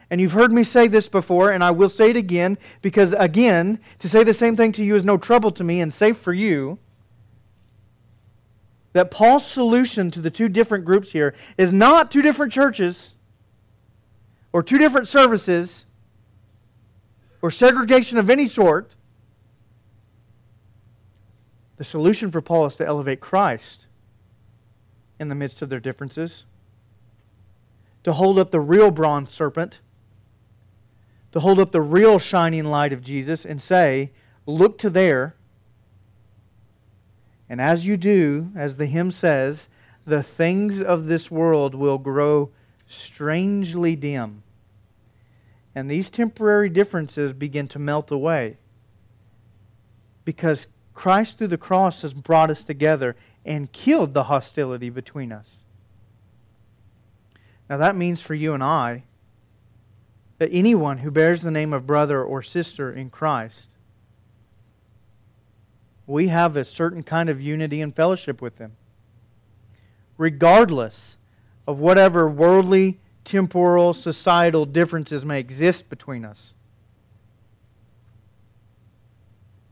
[0.10, 3.80] And you've heard me say this before, and I will say it again, because again,
[4.00, 6.34] to say the same thing to you is no trouble to me and safe for
[6.34, 6.78] you.
[8.92, 13.16] That Paul's solution to the two different groups here is not two different churches
[14.52, 15.86] or two different services
[17.42, 18.96] or segregation of any sort.
[21.78, 23.86] The solution for Paul is to elevate Christ
[25.20, 26.46] in the midst of their differences,
[28.04, 29.82] to hold up the real bronze serpent,
[31.32, 34.12] to hold up the real shining light of Jesus and say,
[34.46, 35.36] Look to there.
[37.50, 39.70] And as you do, as the hymn says,
[40.06, 42.50] the things of this world will grow
[42.88, 44.44] strangely dim.
[45.76, 48.58] And these temporary differences begin to melt away.
[50.26, 53.16] Because Christ through the cross has brought us together
[53.46, 55.62] and killed the hostility between us.
[57.70, 59.04] Now, that means for you and I
[60.40, 63.72] that anyone who bears the name of brother or sister in Christ,
[66.06, 68.78] we have a certain kind of unity and fellowship with them.
[70.18, 71.18] Regardless
[71.68, 76.54] of whatever worldly, temporal, societal differences may exist between us.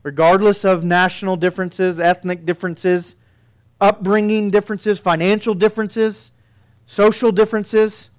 [0.02, 3.16] Regardless of national differences, ethnic differences,
[3.80, 6.30] upbringing differences, financial differences,
[6.84, 8.10] social differences,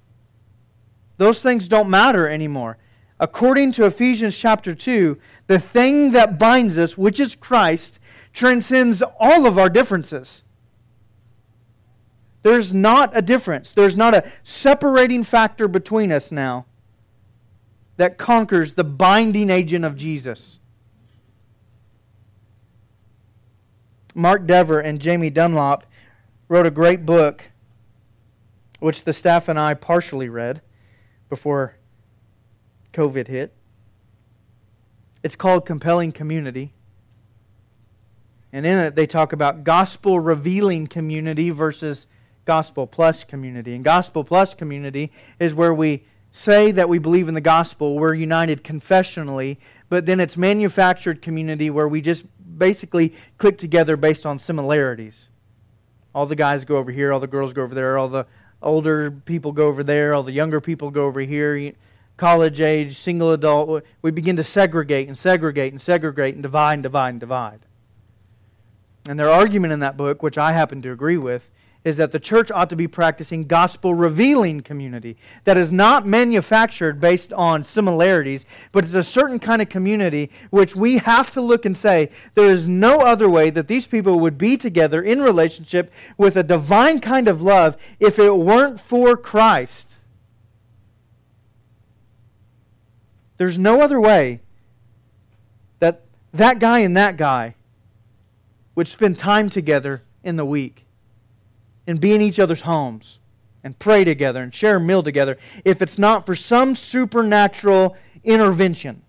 [1.17, 2.77] those things don't matter anymore.
[3.19, 5.17] According to Ephesians chapter 2,
[5.47, 7.99] the thing that binds us, which is Christ,
[8.33, 10.43] transcends all of our differences.
[12.43, 13.73] There's not a difference.
[13.73, 16.65] There's not a separating factor between us now
[17.97, 20.59] that conquers the binding agent of Jesus.
[24.13, 25.85] Mark Dever and Jamie Dunlop
[26.47, 27.49] wrote a great book,
[28.79, 30.61] which the staff and I partially read
[31.29, 31.75] before
[32.93, 33.53] COVID hit.
[35.23, 36.73] It's called Compelling Community.
[38.53, 42.07] And in it, they talk about gospel revealing community versus
[42.47, 43.75] gospel plus community.
[43.75, 48.13] And gospel plus community is where we say that we believe in the gospel, we're
[48.13, 49.57] united confessionally,
[49.89, 52.23] but then it's manufactured community where we just
[52.57, 55.29] basically click together based on similarities.
[56.15, 58.25] All the guys go over here, all the girls go over there, all the
[58.61, 61.73] older people go over there, all the younger people go over here,
[62.15, 63.83] college age, single adult.
[64.01, 67.59] We begin to segregate and segregate and segregate and divide and divide and divide.
[69.07, 71.49] And their argument in that book, which I happen to agree with,
[71.87, 75.15] is that the church ought to be practicing gospel revealing community
[75.45, 80.75] that is not manufactured based on similarities, but it's a certain kind of community which
[80.75, 84.37] we have to look and say there is no other way that these people would
[84.37, 89.93] be together in relationship with a divine kind of love if it weren't for Christ.
[93.37, 94.41] There's no other way
[95.79, 96.01] that
[96.33, 97.55] that guy and that guy
[98.75, 100.83] would spend time together in the week
[101.87, 103.19] and be in each other's homes
[103.63, 109.01] and pray together and share a meal together if it's not for some supernatural intervention.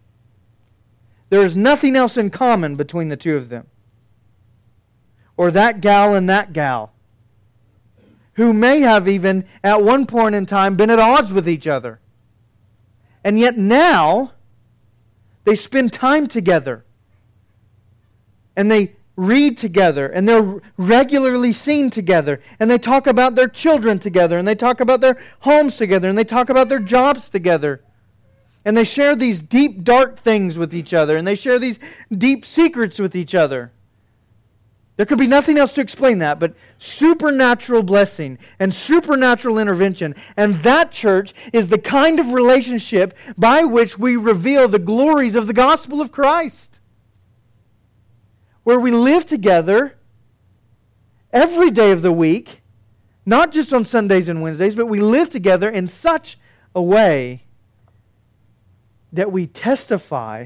[1.30, 3.66] There is nothing else in common between the two of them.
[5.36, 6.92] Or that gal and that gal,
[8.34, 12.00] who may have even at one point in time been at odds with each other.
[13.22, 14.32] And yet now,
[15.44, 16.84] they spend time together.
[18.56, 23.98] And they read together and they're regularly seen together and they talk about their children
[23.98, 27.82] together and they talk about their homes together and they talk about their jobs together.
[28.64, 31.80] And they share these deep, dark things with each other and they share these
[32.16, 33.72] deep secrets with each other.
[34.96, 40.14] There could be nothing else to explain that but supernatural blessing and supernatural intervention.
[40.36, 45.48] And that, church, is the kind of relationship by which we reveal the glories of
[45.48, 46.77] the gospel of Christ
[48.68, 49.96] where we live together
[51.32, 52.60] every day of the week,
[53.24, 56.38] not just on Sundays and Wednesdays, but we live together in such
[56.74, 57.44] a way
[59.10, 60.44] that we testify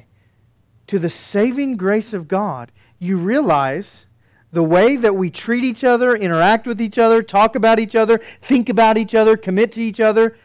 [0.86, 2.70] to the saving grace of God.
[3.00, 4.06] You realize
[4.52, 8.20] the way that we treat each other, interact with each other, talk about each other,
[8.40, 10.36] think about each other, commit to each other,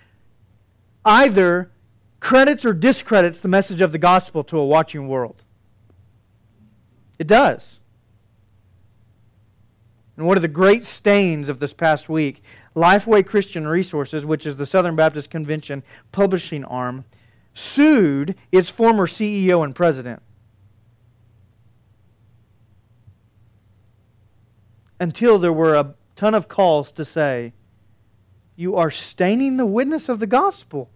[1.06, 1.70] either
[2.20, 5.44] credits or discredits the message of the gospel to a watching world.
[7.20, 7.80] It does.
[10.18, 12.42] And one of the great stains of this past week,
[12.76, 17.06] Lifeway Christian Resources, which is the Southern Baptist Convention publishing arm,
[17.54, 20.22] sued its former CEO and president.
[25.00, 27.54] Until there were a ton of calls to say,
[28.56, 30.90] You are staining the witness of the gospel.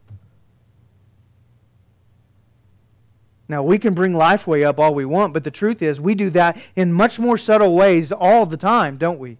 [3.52, 6.16] Now, we can bring life Lifeway up all we want, but the truth is, we
[6.16, 9.39] do that in much more subtle ways all the time, don't we?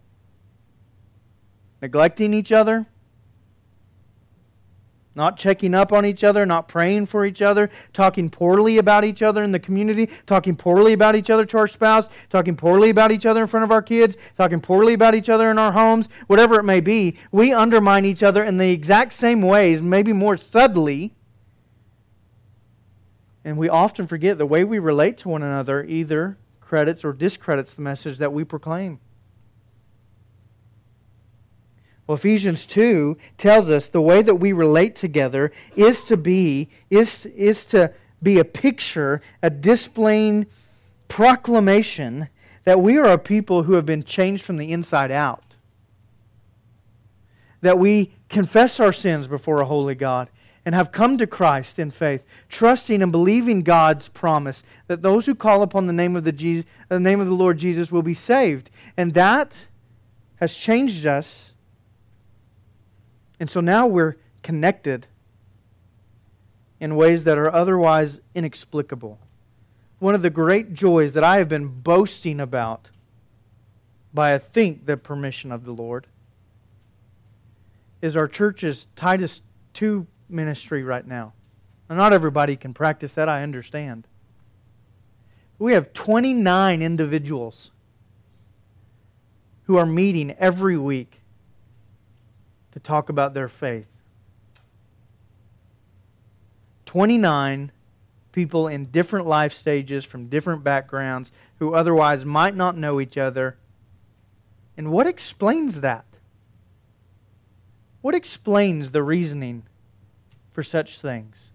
[1.82, 2.88] Neglecting each other,
[5.16, 9.22] not checking up on each other, not praying for each other, talking poorly about each
[9.22, 13.14] other in the community, talking poorly about each other to our spouse, talking poorly about
[13.14, 16.10] each other in front of our kids, talking poorly about each other in our homes,
[16.28, 20.36] whatever it may be, we undermine each other in the exact same ways, maybe more
[20.36, 21.16] subtly.
[23.44, 27.74] And we often forget the way we relate to one another either credits or discredits
[27.74, 29.00] the message that we proclaim.
[32.08, 37.26] Well, Ephesians 2 tells us the way that we relate together is to be is,
[37.26, 40.46] is to be a picture, a displaying
[41.08, 42.30] proclamation
[42.64, 45.56] that we are a people who have been changed from the inside out.
[47.62, 50.30] That we confess our sins before a holy God
[50.66, 55.34] and have come to Christ in faith, trusting and believing God's promise that those who
[55.34, 58.14] call upon the name of the, Jesus, the name of the Lord Jesus will be
[58.14, 58.70] saved.
[58.96, 59.58] And that
[60.36, 61.52] has changed us
[63.42, 65.08] and so now we're connected
[66.80, 69.18] in ways that are otherwise inexplicable.
[69.98, 72.92] One of the great joys that I have been boasting about
[74.14, 76.06] by, I think, the permission of the Lord
[78.00, 79.42] is our church's Titus
[79.74, 81.34] 2 ministry right now.
[81.90, 84.08] Now, not everybody can practice that, I understand.
[85.60, 87.72] We have 29 individuals
[89.64, 91.22] who are meeting every week
[92.72, 93.88] to talk about their faith.
[96.86, 97.72] 29
[98.32, 103.58] people in different life stages from different backgrounds who otherwise might not know each other.
[104.78, 106.06] And what explains that?
[108.02, 109.64] What explains the reasoning
[110.52, 111.52] for such things?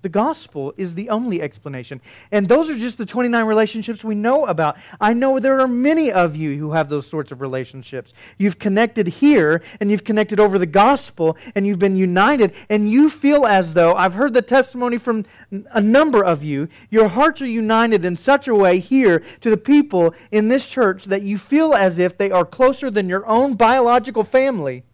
[0.00, 2.00] The gospel is the only explanation.
[2.30, 4.76] And those are just the 29 relationships we know about.
[5.00, 8.12] I know there are many of you who have those sorts of relationships.
[8.38, 13.10] You've connected here, and you've connected over the gospel, and you've been united, and you
[13.10, 17.46] feel as though, I've heard the testimony from a number of you, your hearts are
[17.46, 21.74] united in such a way here to the people in this church that you feel
[21.74, 24.84] as if they are closer than your own biological family.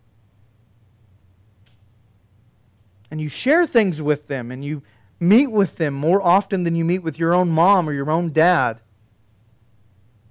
[3.15, 4.83] And you share things with them, and you
[5.21, 8.33] Meet with them more often than you meet with your own mom or your own
[8.33, 8.81] dad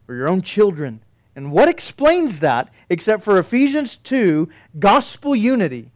[0.07, 1.01] or your own children.
[1.35, 5.91] And what explains that except for Ephesians 2, gospel unity?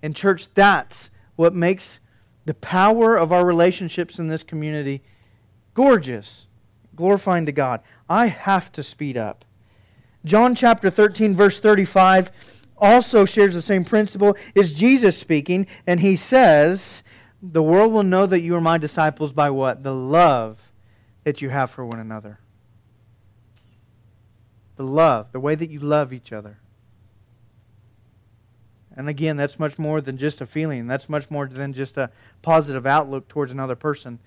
[0.00, 1.98] And, church, that's what makes
[2.44, 5.02] the power of our relationships in this community
[5.74, 6.46] gorgeous,
[6.94, 7.80] glorifying to God.
[8.08, 9.44] I have to speed up.
[10.24, 12.30] John chapter 13, verse 35
[12.80, 14.36] also shares the same principle.
[14.54, 17.02] Is Jesus speaking, and he says,
[17.42, 19.82] the world will know that you are my disciples by what?
[19.82, 20.58] The love
[21.24, 22.40] that you have for one another.
[24.76, 26.58] The love, the way that you love each other.
[28.96, 30.88] And again, that's much more than just a feeling.
[30.88, 32.10] That's much more than just a
[32.42, 34.18] positive outlook towards another person.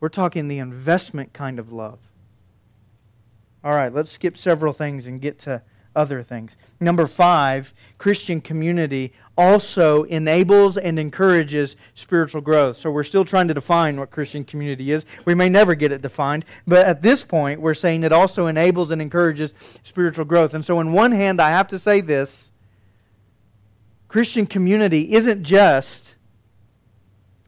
[0.00, 1.98] We're talking the investment kind of love.
[3.62, 5.62] All right, let's skip several things and get to
[5.94, 6.56] other things.
[6.80, 12.76] Number five, Christian community also enables and encourages spiritual growth.
[12.76, 15.06] So we're still trying to define what Christian community is.
[15.24, 18.90] We may never get it defined, but at this point, we're saying it also enables
[18.90, 20.54] and encourages spiritual growth.
[20.54, 22.50] And so, on one hand, I have to say this
[24.08, 26.14] Christian community isn't just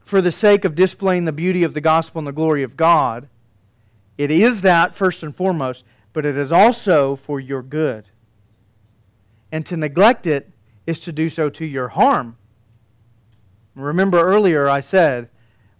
[0.04, 3.28] for the sake of displaying the beauty of the gospel and the glory of God.
[4.18, 8.06] It is that first and foremost, but it is also for your good.
[9.52, 10.50] And to neglect it
[10.86, 12.36] is to do so to your harm.
[13.74, 15.28] Remember earlier I said,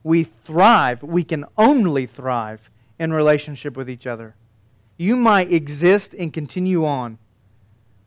[0.02, 4.34] we thrive, we can only thrive in relationship with each other.
[4.96, 7.18] You might exist and continue on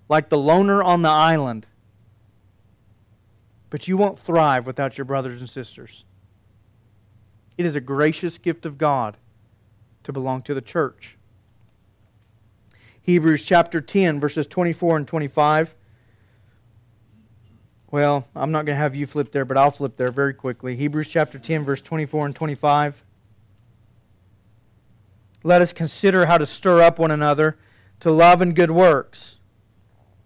[0.10, 1.66] like the loner on the island,
[3.70, 6.06] but you won't thrive without your brothers and sisters.
[7.58, 9.18] It is a gracious gift of God
[10.04, 11.18] to belong to the church.
[13.04, 15.76] Hebrews chapter 10, verses 24 and 25.
[17.92, 20.78] Well, I'm not going to have you flip there, but I'll flip there very quickly.
[20.78, 23.04] Hebrews chapter 10, verse 24 and 25.
[25.44, 27.58] Let us consider how to stir up one another
[28.00, 29.36] to love and good works,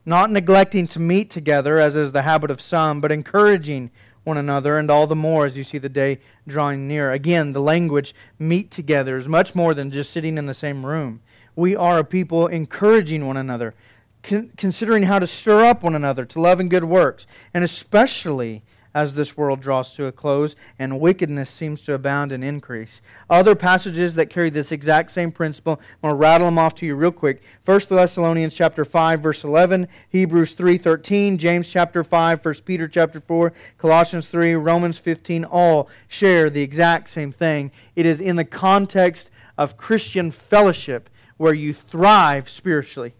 [0.05, 3.89] not neglecting to meet together, as is the habit of some, but encouraging
[4.23, 7.11] one another, and all the more as you see the day drawing near.
[7.11, 11.21] Again, the language meet together is much more than just sitting in the same room
[11.57, 13.73] we are a people encouraging one another,
[14.21, 18.61] con- considering how to stir up one another to love and good works, and especially
[18.93, 23.01] as this world draws to a close, and wickedness seems to abound and increase.
[23.29, 26.85] Other passages that carry this exact same principle, I'm going to rattle them off to
[26.85, 27.41] you real quick.
[27.65, 33.51] 1 Thessalonians chapter 5, verse 11, Hebrews 3:13, James chapter 5, 1 Peter chapter 4,
[33.77, 37.71] Colossians 3, Romans 15, all share the exact same thing.
[37.95, 43.13] It is in the context of Christian fellowship where you thrive spiritually.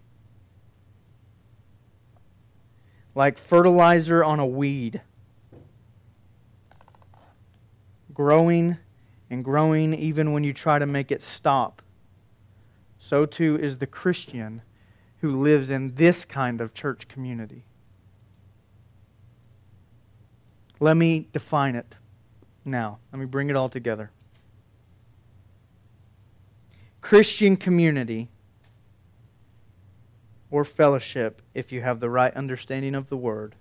[3.14, 5.00] Like fertilizer on a weed
[8.18, 8.76] growing
[9.30, 11.80] and growing even when you try to make it stop.
[12.98, 14.60] So too is the Christian
[15.20, 17.64] who lives in this kind of church community.
[20.80, 21.94] Let me define it
[22.64, 22.98] now.
[23.12, 24.10] Let me bring it all together.
[27.08, 28.28] Christian community
[30.50, 33.54] or fellowship, if you have the right understanding of the word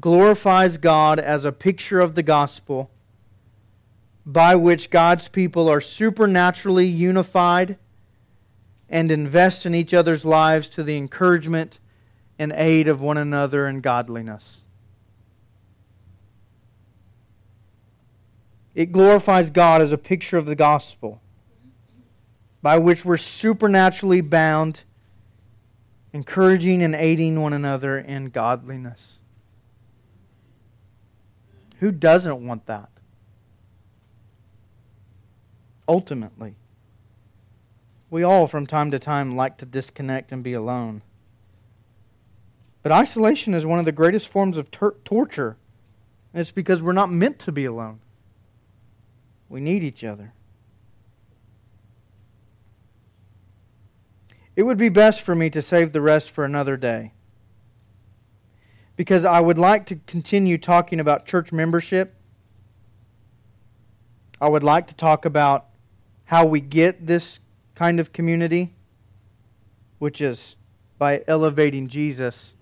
[0.00, 2.90] glorifies God as a picture of the gospel
[4.24, 7.76] by which God's people are supernaturally unified
[8.88, 11.78] and invest in each other's lives to the encouragement
[12.38, 14.62] and aid of one another in godliness.
[18.74, 21.21] It glorifies God as a picture of the gospel
[22.62, 24.84] by which we're supernaturally bound,
[26.12, 29.18] encouraging and aiding one another in godliness.
[31.80, 32.88] Who doesn't want that?
[35.88, 36.54] Ultimately,
[38.08, 41.02] we all from time to time like to disconnect and be alone.
[42.82, 45.56] But isolation is one of the greatest forms of torture.
[46.32, 48.00] And it's because we're not meant to be alone.
[49.48, 50.32] We need each other.
[54.54, 57.12] It would be best for me to save the rest for another day
[58.96, 62.14] because I would like to continue talking about church membership.
[64.40, 65.66] I would like to talk about
[66.24, 67.40] how we get this
[67.74, 68.74] kind of community,
[69.98, 70.56] which is
[70.98, 72.54] by elevating Jesus.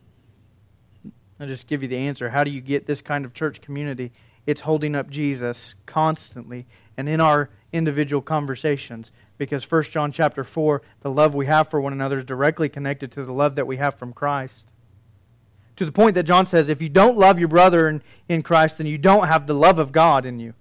[1.41, 2.31] I'll just give you the answer.
[2.31, 4.13] How do you get this kind of church community?
[4.47, 6.67] It's holding up Jesus constantly
[6.97, 9.11] and in our individual conversations
[9.41, 13.11] because 1 John chapter 4 the love we have for one another is directly connected
[13.13, 14.67] to the love that we have from Christ
[15.77, 18.77] to the point that John says, if you don't love your brother in, in Christ,
[18.77, 20.53] then you don't have the love of God in you.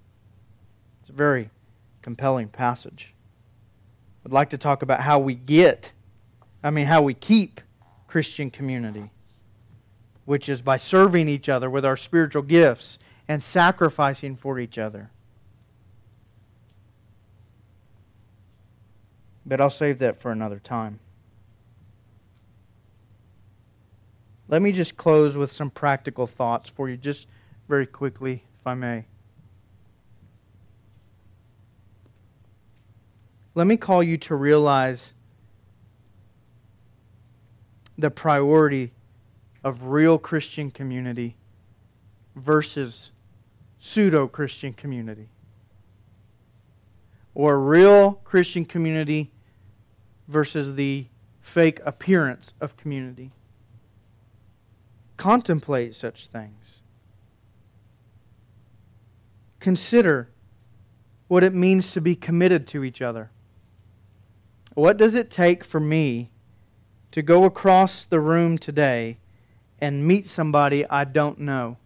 [1.02, 1.50] It's a very
[2.02, 3.14] compelling passage.
[4.26, 5.92] I'd like to talk about how we get,
[6.64, 7.60] I mean, how we keep
[8.08, 9.12] Christian community,
[10.24, 15.12] which is by serving each other with our spiritual gifts and sacrificing for each other.
[19.50, 21.00] But I'll save that for another time.
[24.48, 27.26] Let me just close with some practical thoughts for you, just
[27.68, 29.06] very quickly, if I may.
[33.56, 35.14] Let me call you to realize
[37.98, 38.94] the priority
[39.64, 41.36] of real Christian community
[42.36, 43.12] versus
[43.80, 45.30] pseudo Christian community.
[47.34, 49.32] Or real Christian community
[50.30, 51.08] versus the
[51.42, 53.32] fake appearance of community
[55.20, 56.80] contemplate such things.
[59.60, 60.30] Consider
[61.28, 63.30] what it means to be committed to each other.
[64.74, 66.32] What does it take for me
[67.12, 69.18] to go across the room today
[69.80, 71.78] and meet somebody I don't know?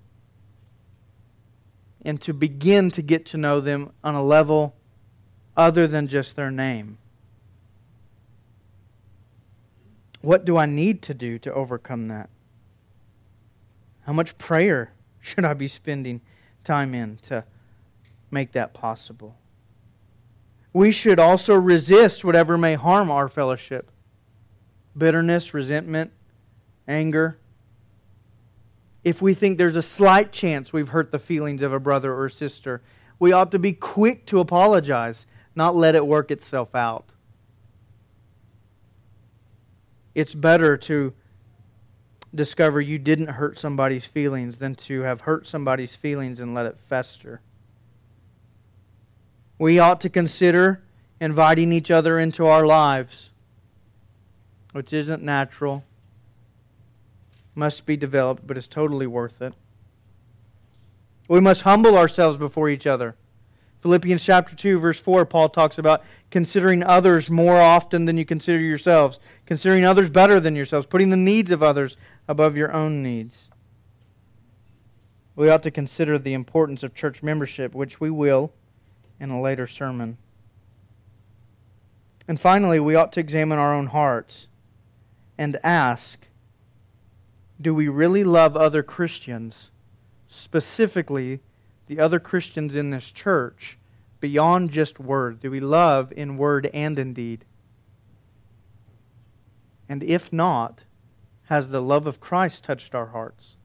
[2.05, 4.75] And to begin to get to know them on a level
[5.57, 6.99] other than just their name?
[10.23, 12.29] What do I need to do to overcome that?
[14.05, 16.21] How much prayer should I be spending
[16.63, 17.43] time in to
[18.31, 19.35] make that possible?
[20.71, 23.91] We should also resist whatever may harm our fellowship
[24.97, 26.11] bitterness, resentment,
[26.87, 27.37] anger.
[29.03, 32.29] If we think there's a slight chance we've hurt the feelings of a brother or
[32.29, 32.81] sister,
[33.19, 37.12] we ought to be quick to apologize, not let it work itself out.
[40.15, 41.13] It's better to
[42.33, 46.79] discover you didn't hurt somebody's feelings than to have hurt somebody's feelings and let it
[46.79, 47.41] fester.
[49.59, 50.83] We ought to consider
[51.19, 53.31] inviting each other into our lives,
[54.71, 55.83] which isn't natural,
[57.55, 59.53] must be developed, but is totally worth it.
[61.27, 63.15] We must humble ourselves before each other.
[63.83, 68.57] Philippians chapter 2, verse 4, Paul talks about considering others more often than you consider
[68.57, 73.49] yourselves, considering others better than yourselves, putting the needs of others above your own needs.
[75.35, 78.53] we ought to consider the importance of church membership, which we will
[79.19, 80.17] in a later sermon.
[82.25, 84.47] And finally, we ought to examine our own hearts
[85.37, 86.27] and ask
[87.59, 89.71] do we really love other Christians,
[90.29, 91.41] specifically
[91.93, 93.77] the other Christians in this church,
[94.19, 95.39] beyond just word?
[95.39, 97.45] Do we love in word and in deed?
[99.87, 100.85] And if not,
[101.43, 103.57] has the love of Christ touched our hearts?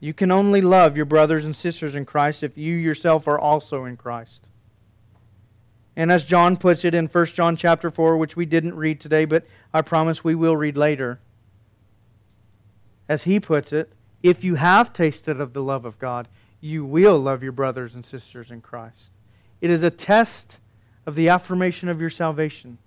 [0.00, 3.84] You can only love your brothers and sisters in Christ if you yourself are also
[3.84, 4.48] in Christ.
[5.94, 9.26] And as John puts it in 1 John chapter 4, which we didn't read today,
[9.26, 11.20] but I promise we will read later.
[13.08, 13.92] As he puts it,
[14.22, 16.28] if you have tasted of the love of God,
[16.60, 19.08] you will love your brothers and sisters in Christ.
[19.60, 20.58] It is a test
[21.06, 22.78] of the affirmation of your salvation.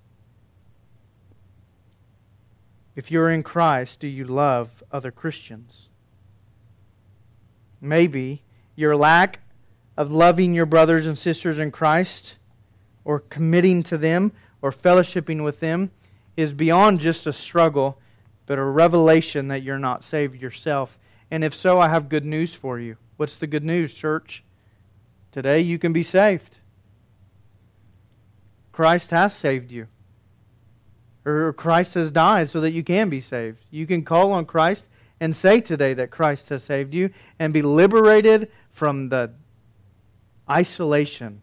[2.96, 5.88] If you're in Christ, do you love other Christians?
[7.80, 8.44] Maybe
[8.76, 9.40] your lack
[9.98, 12.36] of loving your brothers and sisters in Christ
[13.04, 15.92] or committing to them or fellowshipping with them
[16.38, 17.98] is beyond just a struggle,
[18.46, 20.98] but a revelation that you're not saved yourself.
[21.32, 22.98] And if so, I have good news for you.
[23.16, 24.44] What's the good news, church?
[25.32, 26.58] Today you can be saved.
[28.74, 29.88] Christ has saved you.
[31.24, 33.64] Or Christ has died so that you can be saved.
[33.70, 34.88] You can call on Christ
[35.20, 39.32] and say today that Christ has saved you and be liberated from the
[40.50, 41.42] isolation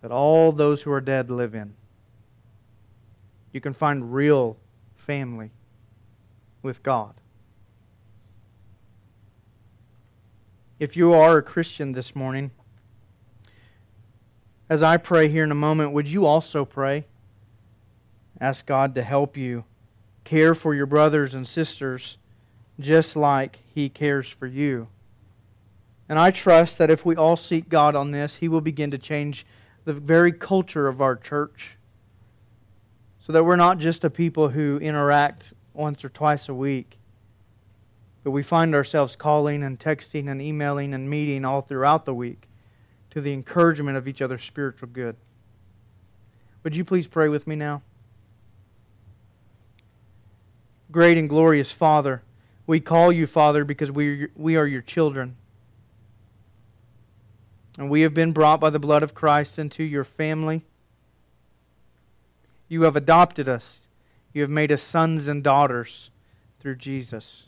[0.00, 1.74] that all those who are dead live in.
[3.52, 4.56] You can find real
[4.96, 5.50] family
[6.62, 7.14] with God.
[10.82, 12.50] If you are a Christian this morning,
[14.68, 17.06] as I pray here in a moment, would you also pray?
[18.40, 19.62] Ask God to help you
[20.24, 22.18] care for your brothers and sisters
[22.80, 24.88] just like He cares for you.
[26.08, 28.98] And I trust that if we all seek God on this, He will begin to
[28.98, 29.46] change
[29.84, 31.76] the very culture of our church
[33.20, 36.98] so that we're not just a people who interact once or twice a week,
[38.24, 42.48] but we find ourselves calling and texting and emailing and meeting all throughout the week
[43.10, 45.16] to the encouragement of each other's spiritual good.
[46.62, 47.82] Would you please pray with me now?
[50.90, 52.22] Great and glorious Father,
[52.66, 55.36] we call you Father because we, we are your children.
[57.78, 60.64] And we have been brought by the blood of Christ into your family.
[62.68, 63.80] You have adopted us.
[64.32, 66.10] You have made us sons and daughters
[66.60, 67.46] through Jesus.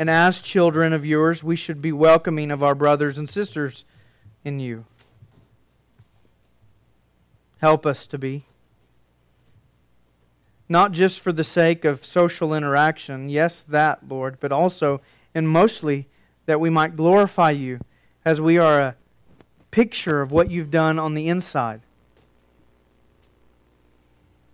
[0.00, 3.84] And as children of yours, we should be welcoming of our brothers and sisters
[4.42, 4.86] in you.
[7.58, 8.46] Help us to be
[10.70, 15.02] not just for the sake of social interaction, yes, that, Lord, but also
[15.34, 16.08] and mostly
[16.46, 17.80] that we might glorify you
[18.24, 18.96] as we are a
[19.70, 21.82] picture of what you've done on the inside.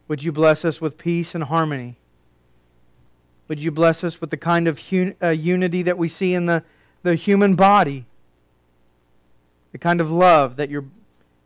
[0.08, 1.98] Would you bless us with peace and harmony?
[3.48, 4.80] Would you bless us with the kind of
[5.22, 6.64] uh, unity that we see in the,
[7.02, 8.06] the human body?
[9.72, 10.84] The kind of love that your,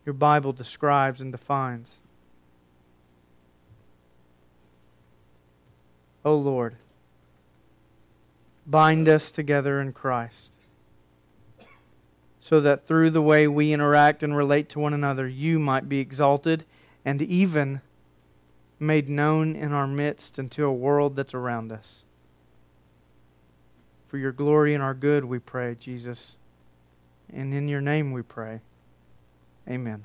[0.07, 1.93] your Bible describes and defines.
[6.25, 6.77] O Lord,
[8.67, 10.51] bind us together in Christ
[12.41, 16.01] so that through the way we interact and relate to one another, you might be
[16.01, 16.65] exalted
[17.05, 17.81] and even
[18.81, 22.03] made known in our midst and to a world that's around us.
[24.09, 26.37] For your glory and our good, we pray, Jesus.
[27.33, 28.61] And in your name we pray.
[29.69, 30.03] Amen.